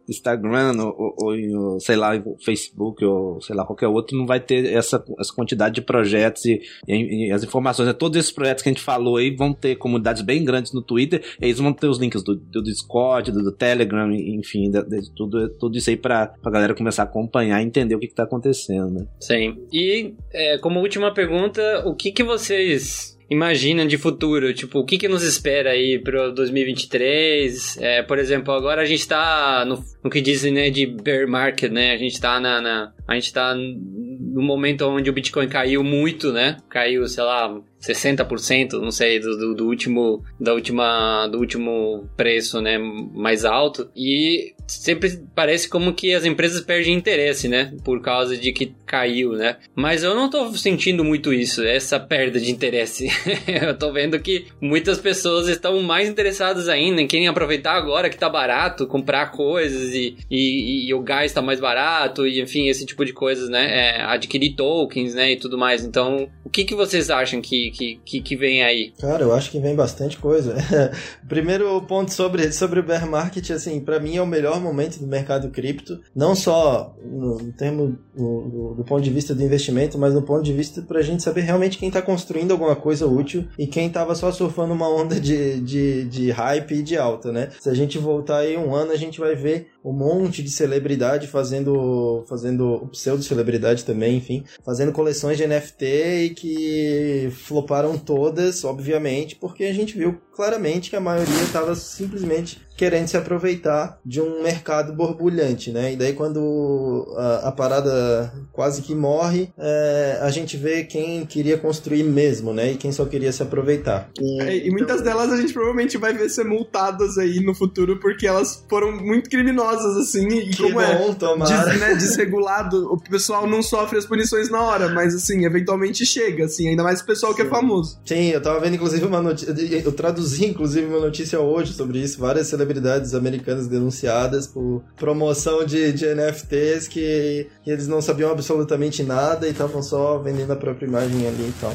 [0.10, 2.12] Instagram ou, ou, sei lá,
[2.44, 6.62] Facebook ou sei lá, qualquer outro, não vai ter essa, essa quantidade de projetos e,
[6.88, 7.88] e, e as informações.
[7.88, 10.82] Né, todos esses projetos que a gente falou aí vão ter comunidades bem grandes no
[10.82, 15.12] Twitter, eles vão ter os links do, do Discord, do, do Telegram, enfim, de, de,
[15.16, 18.24] tudo, tudo isso aí para a galera começar a acompanhar e entender o que está
[18.24, 18.90] acontecendo.
[18.90, 19.08] Né?
[19.20, 19.58] Sim.
[19.72, 24.54] E é, como última pergunta, o que, que vocês imagina de futuro?
[24.54, 27.78] Tipo, o que, que nos espera aí para 2023?
[27.80, 31.72] É, por exemplo, agora a gente tá no, no que dizem, né, de bear market,
[31.72, 31.92] né?
[31.92, 36.32] A gente tá na, na a gente tá no momento onde o Bitcoin caiu muito,
[36.32, 36.58] né?
[36.70, 42.62] Caiu, sei lá, 60%, não sei, do, do, do, último da última do último preço,
[42.62, 43.90] né, mais alto.
[43.96, 49.34] E sempre parece como que as empresas perdem interesse, né, por causa de que caiu,
[49.34, 49.58] né?
[49.76, 53.10] Mas eu não tô sentindo muito isso, essa perda de interesse.
[53.46, 58.18] eu tô vendo que muitas pessoas estão mais interessadas ainda em querem aproveitar agora que
[58.18, 62.86] tá barato, comprar coisas e, e, e o gás tá mais barato e enfim, esse
[62.86, 63.98] tipo de coisas, né?
[63.98, 65.84] É, adquirir tokens, né, e tudo mais.
[65.84, 68.94] Então, o que que vocês acham que que, que, que vem aí?
[69.00, 70.56] Cara, eu acho que vem bastante coisa.
[71.28, 75.08] Primeiro ponto sobre, sobre o bear market, assim, para mim é o melhor momento do
[75.08, 80.14] mercado cripto, não só no, no termo do, do, ponto de vista do investimento, mas
[80.14, 83.68] no ponto de vista pra gente saber realmente quem tá construindo alguma coisa útil e
[83.68, 87.50] quem tava só surfando uma onda de, de, de hype e de alta, né?
[87.60, 91.28] Se a gente voltar aí um ano, a gente vai ver um monte de celebridade
[91.28, 99.64] fazendo, fazendo pseudo-celebridade também, enfim, fazendo coleções de NFT e que floparam todas, obviamente, porque
[99.66, 104.94] a gente viu claramente que a maioria estava simplesmente querendo se aproveitar de um mercado
[104.94, 105.94] borbulhante, né?
[105.94, 111.58] E daí quando a, a parada quase que morre, é, a gente vê quem queria
[111.58, 112.74] construir mesmo, né?
[112.74, 114.10] E quem só queria se aproveitar.
[114.20, 118.00] E, é, e muitas delas a gente provavelmente vai ver ser multadas aí no futuro
[118.00, 122.94] porque elas foram muito criminosas, assim, e que como é bom, é des, né, desregulado,
[122.94, 127.02] o pessoal não sofre as punições na hora, mas assim, eventualmente chega, assim, ainda mais
[127.02, 127.36] o pessoal Sim.
[127.38, 128.00] que é famoso.
[128.06, 132.20] Sim, eu tava vendo inclusive uma notícia, eu traduzi inclusive uma notícia hoje sobre isso,
[132.20, 139.04] várias celebridades americanas denunciadas por promoção de, de NFTs que, que eles não sabiam absolutamente
[139.04, 141.74] nada e estavam só vendendo a própria imagem ali e tal.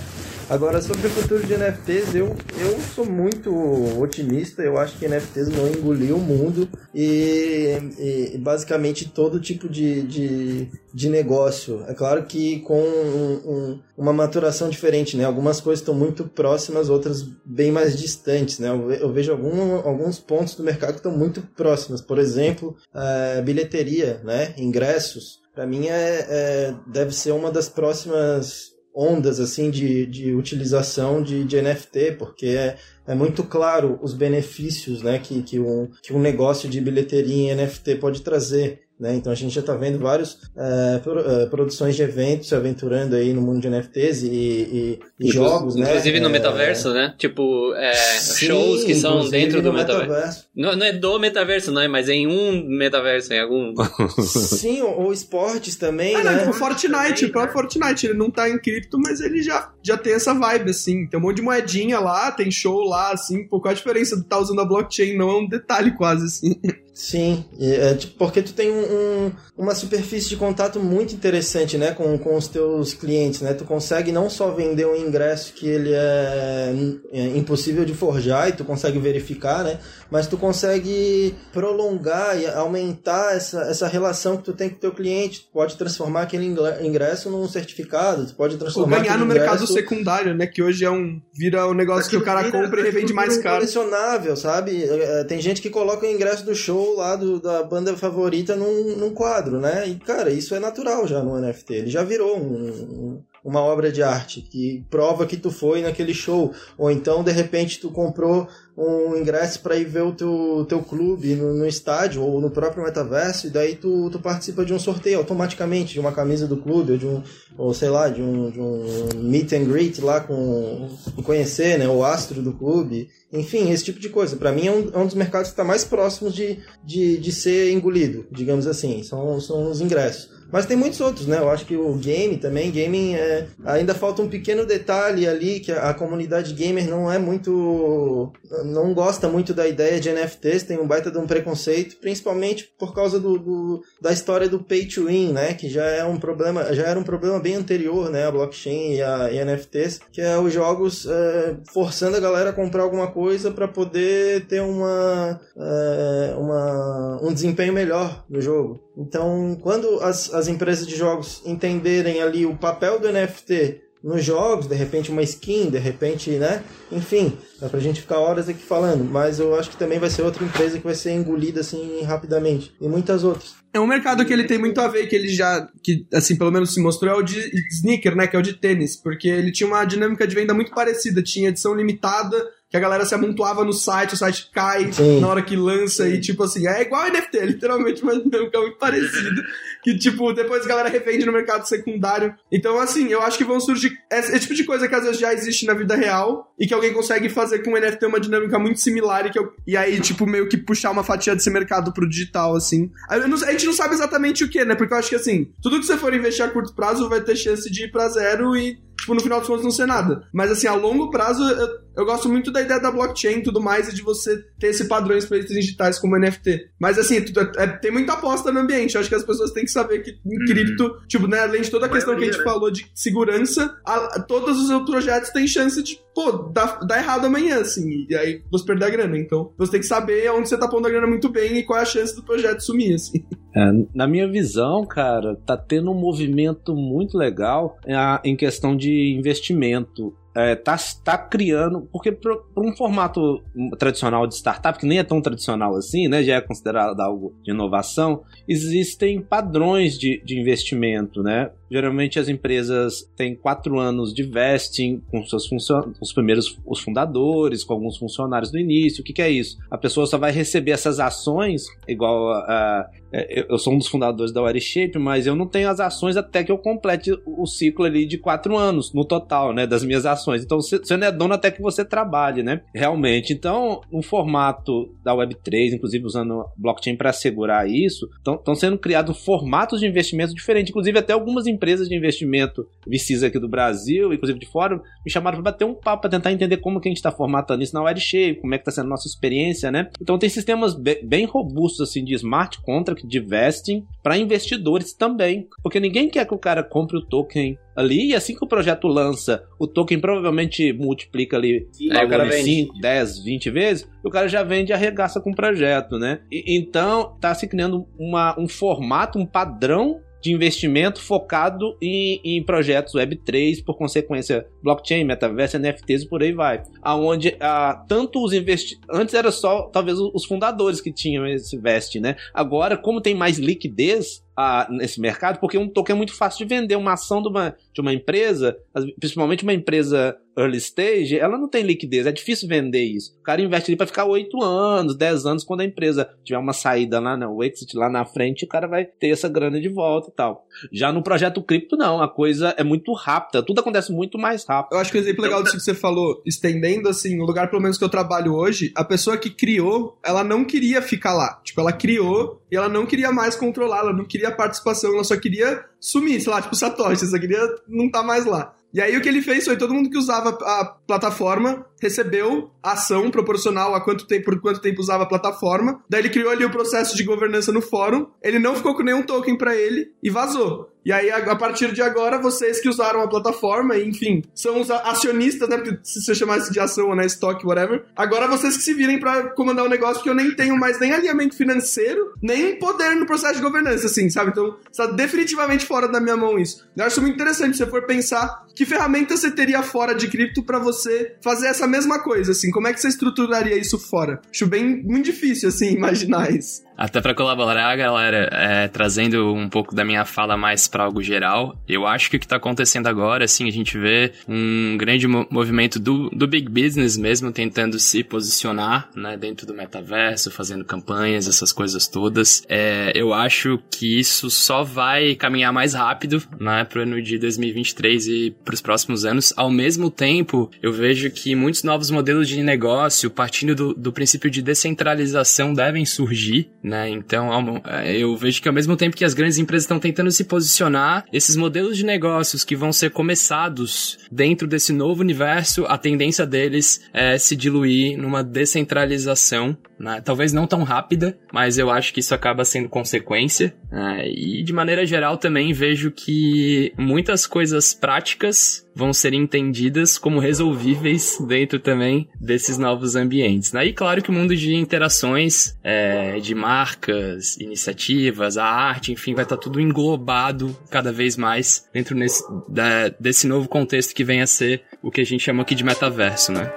[0.51, 3.55] Agora, sobre o futuro de NFTs, eu, eu sou muito
[4.03, 4.63] otimista.
[4.63, 10.69] Eu acho que NFTs vão engolir o mundo e, e basicamente todo tipo de, de,
[10.93, 11.85] de, negócio.
[11.89, 15.25] É claro que com um, um, uma maturação diferente, né?
[15.25, 18.69] Algumas coisas estão muito próximas, outras bem mais distantes, né?
[18.69, 22.01] Eu, vejo algum, alguns pontos do mercado que estão muito próximos.
[22.01, 24.55] Por exemplo, é, bilheteria, né?
[24.57, 25.41] Ingressos.
[25.55, 31.45] Para mim, é, é, deve ser uma das próximas ondas assim de, de utilização de,
[31.45, 32.77] de NFT, porque é,
[33.07, 37.55] é muito claro os benefícios né, que, que, um, que um negócio de bilheteria em
[37.55, 38.83] NFT pode trazer.
[39.01, 39.15] Né?
[39.15, 43.17] Então a gente já está vendo várias é, pro, é, produções de eventos se aventurando
[43.17, 45.89] aí no mundo de NFTs e, e, e jogos, né?
[45.89, 46.33] Inclusive no é...
[46.33, 47.15] metaverso, né?
[47.17, 50.11] Tipo, é, Sim, shows que são dentro do metaverso.
[50.11, 50.45] metaverso.
[50.55, 51.89] Não, não, é do metaverso, não é?
[51.89, 53.73] Mas em um metaverso, em algum.
[54.21, 56.45] Sim, ou, ou esportes também, ah, né?
[56.45, 59.97] Não, o Fortnite, o próprio Fortnite, ele não tá em cripto, mas ele já, já
[59.97, 61.07] tem essa vibe, assim.
[61.07, 63.49] Tem um monte de moedinha lá, tem show lá, assim.
[63.49, 65.17] Pô, qual a diferença de estar tá usando a blockchain?
[65.17, 66.61] Não é um detalhe quase, assim.
[67.01, 72.19] Sim, é, porque tu tem um, um, uma superfície de contato muito interessante, né, com,
[72.19, 73.55] com os teus clientes, né?
[73.55, 76.75] Tu consegue não só vender um ingresso que ele é,
[77.11, 79.79] é impossível de forjar e tu consegue verificar, né?
[80.11, 84.93] Mas tu consegue prolongar e aumentar essa, essa relação que tu tem com o teu
[84.93, 85.41] cliente.
[85.41, 89.47] Tu pode transformar aquele ingresso num certificado, tu pode transformar Ou ganhar no ingresso...
[89.47, 90.47] mercado secundário, né?
[90.47, 93.39] Que hoje é um vira o um negócio que o cara compra e revende mais
[93.39, 93.57] caro.
[93.57, 94.85] colecionável, sabe?
[94.85, 98.97] É, tem gente que coloca o ingresso do show lá do, da banda favorita num,
[98.97, 99.89] num quadro, né?
[99.89, 101.75] E, cara, isso é natural já no NFT.
[101.75, 106.15] Ele já virou um, um, uma obra de arte que prova que tu foi naquele
[106.15, 106.53] show.
[106.77, 111.35] Ou então, de repente, tu comprou um ingresso para ir ver o teu, teu clube
[111.35, 115.19] no, no, estádio ou no próprio metaverso e daí tu, tu participa de um sorteio
[115.19, 117.23] automaticamente de uma camisa do clube ou de um
[117.59, 120.89] ou sei lá de um, de um meet and greet lá com
[121.25, 124.37] conhecer né o astro do clube enfim esse tipo de coisa.
[124.37, 127.33] Para mim é um, é um, dos mercados que está mais próximos de, de, de
[127.33, 129.03] ser engolido digamos assim.
[129.03, 131.39] São, são os ingressos mas tem muitos outros, né?
[131.39, 135.73] Eu acho que o game também, gaming é, ainda falta um pequeno detalhe ali que
[135.73, 138.33] a, comunidade gamer não é muito
[138.65, 142.95] não gosta muito da ideia de NFTs, tem um baita de um preconceito, principalmente por
[142.95, 145.55] causa do, do da história do pay to win, né?
[145.55, 148.27] Que já é um problema, já era um problema bem anterior, né?
[148.27, 152.53] A blockchain e a e NFTs, que é os jogos é, forçando a galera a
[152.53, 158.90] comprar alguma coisa para poder ter uma, é, uma um desempenho melhor no jogo.
[159.01, 164.67] Então, quando as, as empresas de jogos entenderem ali o papel do NFT nos jogos,
[164.67, 166.63] de repente uma skin, de repente, né?
[166.93, 170.23] Enfim, dá pra gente ficar horas aqui falando, mas eu acho que também vai ser
[170.23, 172.75] outra empresa que vai ser engolida assim rapidamente.
[172.81, 173.55] E muitas outras.
[173.73, 176.51] É um mercado que ele tem muito a ver, que ele já, que assim, pelo
[176.51, 177.39] menos se mostrou, é o de
[177.71, 178.27] sneaker, né?
[178.27, 181.49] Que é o de tênis, porque ele tinha uma dinâmica de venda muito parecida, tinha
[181.49, 182.37] edição limitada
[182.71, 185.21] que a galera se amontoava no site, o site cai Sim.
[185.21, 188.79] na hora que lança e tipo assim, é igual NFT, é literalmente uma dinâmica muito
[188.79, 189.43] parecida,
[189.83, 192.33] que tipo, depois a galera revende no mercado secundário.
[192.51, 195.19] Então assim, eu acho que vão surgir esse, esse tipo de coisa que às vezes
[195.21, 198.59] já existe na vida real e que alguém consegue fazer com o NFT uma dinâmica
[198.59, 201.93] muito similar e que eu, e aí tipo meio que puxar uma fatia desse mercado
[201.93, 202.89] pro digital assim.
[203.29, 204.77] Não- a gente não sabe exatamente o que, né?
[204.77, 207.35] Porque eu acho que assim, tudo que você for investir a curto prazo vai ter
[207.35, 210.23] chance de ir pra zero e tipo, no final dos contos não ser nada.
[210.33, 213.61] Mas assim, a longo prazo, eu, eu gosto muito da ideia da blockchain e tudo
[213.61, 216.69] mais, e de você ter esse padrões para itens digitais como NFT.
[216.79, 218.95] Mas assim, tu- é- tem muita aposta no ambiente.
[218.95, 221.71] Eu acho que as pessoas têm que saber que em cripto, tipo, né, além de
[221.71, 222.45] toda a A questão que a gente né?
[222.45, 227.25] falou de segurança, a- todos os seus projetos têm chance de, pô, dar, dar errado
[227.27, 229.19] amanhã, assim, e aí você perder a grana.
[229.19, 231.79] Então, você tem que saber onde você tá pondo a grana muito bem e qual
[231.79, 233.25] é a chance do projeto sumir, assim.
[233.55, 237.95] É, na minha visão, cara, tá tendo um movimento muito legal é,
[238.25, 240.15] em questão de investimento.
[240.33, 243.43] É, tá, tá criando, porque para um formato
[243.81, 247.51] tradicional de startup, que nem é tão tradicional assim, né, já é considerado algo de
[247.51, 251.51] inovação, existem padrões de, de investimento, né?
[251.71, 255.93] Geralmente as empresas têm quatro anos de vesting com seus funcion...
[256.01, 259.03] os primeiros os fundadores, com alguns funcionários no início.
[259.03, 259.57] O que, que é isso?
[259.71, 264.33] A pessoa só vai receber essas ações, igual a, é, eu- sou um dos fundadores
[264.33, 268.07] da WireShape, mas eu não tenho as ações até que eu complete o ciclo ali
[268.07, 270.43] de quatro anos no total, né, das minhas ações.
[270.43, 272.63] Então você não é dono até que você trabalhe, né?
[272.75, 273.33] Realmente.
[273.33, 279.81] Então, no formato da Web3, inclusive usando blockchain para assegurar isso, estão sendo criados formatos
[279.81, 280.71] de investimento diferentes.
[280.71, 285.37] Inclusive, até algumas empresas de investimento VCs aqui do Brasil, inclusive de fora, me chamaram
[285.43, 287.83] para bater um papo para tentar entender como que a gente está formatando isso na
[287.83, 289.89] WireShape, como é que está sendo a nossa experiência, né?
[290.01, 295.47] Então tem sistemas be- bem robustos assim de smart contract, de vesting para investidores também,
[295.63, 298.87] porque ninguém quer que o cara compre o token ali e assim que o projeto
[298.89, 302.43] lança, o token provavelmente multiplica ali É, o cara vende.
[302.45, 306.21] 5, 10, 20 vezes, o cara já vende e arregaça com o projeto, né?
[306.31, 312.43] E- então, tá se criando uma, um formato, um padrão de investimento focado em, em
[312.43, 316.63] projetos Web3, por consequência, blockchain, metaverso, NFTs e por aí vai.
[316.83, 318.89] Aonde ah, tanto os investidores.
[318.91, 322.17] Antes era só, talvez, os fundadores que tinham esse vest, né?
[322.35, 326.55] Agora, como tem mais liquidez ah, nesse mercado, porque um token é muito fácil de
[326.55, 328.57] vender, uma ação de uma, de uma empresa,
[328.99, 333.15] principalmente uma empresa early stage, ela não tem liquidez, é difícil vender isso.
[333.21, 336.53] O cara investe ali para ficar 8 anos, 10 anos, quando a empresa tiver uma
[336.53, 339.69] saída lá, né, o exit lá na frente, o cara vai ter essa grana de
[339.69, 340.47] volta e tal.
[340.73, 344.75] Já no projeto cripto, não, a coisa é muito rápida, tudo acontece muito mais rápido.
[344.75, 347.63] Eu acho que o exemplo legal disso que você falou, estendendo assim, o lugar pelo
[347.63, 351.41] menos que eu trabalho hoje, a pessoa que criou, ela não queria ficar lá.
[351.45, 355.17] Tipo, ela criou e ela não queria mais controlar, ela não queria participação, ela só
[355.17, 358.55] queria sumir, sei lá, tipo Satoshi, só queria não tá mais lá.
[358.73, 363.11] E aí o que ele fez foi todo mundo que usava a plataforma recebeu ação
[363.11, 365.83] proporcional a quanto tempo, por quanto tempo usava a plataforma.
[365.89, 368.07] Daí ele criou ali o processo de governança no fórum.
[368.23, 370.71] Ele não ficou com nenhum token pra ele e vazou.
[370.85, 375.49] E aí, a partir de agora, vocês que usaram a plataforma, enfim, são os acionistas,
[375.49, 375.59] né?
[375.59, 377.85] Porque se você chamar isso de ação ou né, estoque, whatever.
[377.95, 380.93] Agora vocês que se virem pra comandar o negócio, porque eu nem tenho mais nem
[380.93, 384.31] alinhamento financeiro, nem poder no processo de governança, assim, sabe?
[384.31, 386.67] Então, está definitivamente fora da minha mão isso.
[386.77, 390.43] Eu acho muito interessante se você for pensar que ferramenta você teria fora de cripto
[390.43, 392.51] pra você fazer essa mesma coisa, assim.
[392.51, 394.21] Como é que você estruturaria isso fora?
[394.31, 396.63] Acho bem muito difícil, assim, imaginar isso.
[396.81, 401.55] Até para colaborar, galera, é, trazendo um pouco da minha fala mais para algo geral,
[401.69, 405.27] eu acho que o que tá acontecendo agora, assim, a gente vê um grande mo-
[405.31, 411.29] movimento do, do big business mesmo tentando se posicionar, né, dentro do metaverso, fazendo campanhas,
[411.29, 412.43] essas coisas todas.
[412.49, 418.07] É, eu acho que isso só vai caminhar mais rápido, né, pro ano de 2023
[418.07, 419.35] e pros próximos anos.
[419.37, 424.31] Ao mesmo tempo, eu vejo que muitos novos modelos de negócio, partindo do, do princípio
[424.31, 426.49] de descentralização, devem surgir?
[426.89, 430.11] Então, ao- é, eu vejo que ao mesmo tempo que as grandes empresas estão tentando
[430.11, 435.77] se posicionar, esses modelos de negócios que vão ser começados dentro desse novo universo, a
[435.79, 440.01] tendência deles é se diluir numa descentralização, né?
[440.05, 443.55] Talvez não tão rápida, mas eu acho que isso acaba sendo consequência.
[443.73, 444.07] né?
[444.09, 451.19] E de maneira geral também vejo que muitas coisas práticas vão ser entendidas como resolvíveis
[451.27, 453.53] dentro também desses novos ambientes.
[453.53, 453.67] Né?
[453.67, 459.25] E claro que o mundo de interações, é, de marcas, iniciativas, a arte, enfim, vai
[459.25, 464.27] estar tudo englobado cada vez mais dentro nesse, da- desse novo contexto que vem a
[464.27, 466.51] ser o que a gente chama aqui de metaverso, né?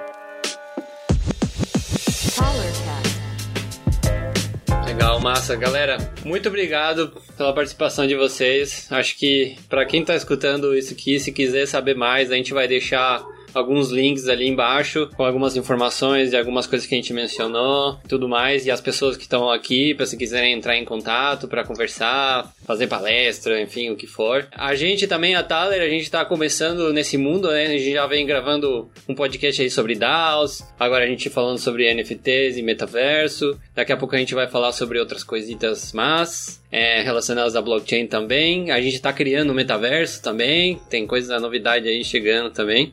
[5.24, 5.56] Massa.
[5.56, 8.86] Galera, muito obrigado pela participação de vocês.
[8.90, 12.68] Acho que pra quem tá escutando isso aqui, se quiser saber mais, a gente vai
[12.68, 17.98] deixar alguns links ali embaixo com algumas informações e algumas coisas que a gente mencionou,
[18.08, 18.66] tudo mais.
[18.66, 23.60] E as pessoas que estão aqui, se quiserem entrar em contato para conversar, fazer palestra,
[23.60, 24.46] enfim, o que for.
[24.52, 27.64] A gente também, a Thaler, a gente tá começando nesse mundo, né?
[27.66, 31.92] A gente já vem gravando um podcast aí sobre DAOs, agora a gente falando sobre
[31.92, 33.58] NFTs e metaverso.
[33.74, 38.06] Daqui a pouco a gente vai falar sobre outras coisitas mas é, relacionadas à blockchain
[38.06, 38.70] também.
[38.70, 42.92] A gente tá criando o metaverso também, tem coisas, novidade aí chegando também.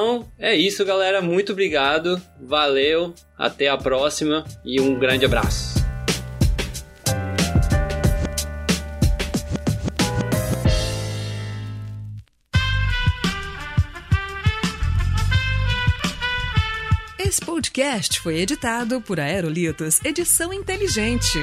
[0.00, 1.20] Então, é isso, galera.
[1.20, 5.78] Muito obrigado, valeu, até a próxima e um grande abraço.
[17.18, 21.38] Esse podcast foi editado por Aerolitos Edição Inteligente.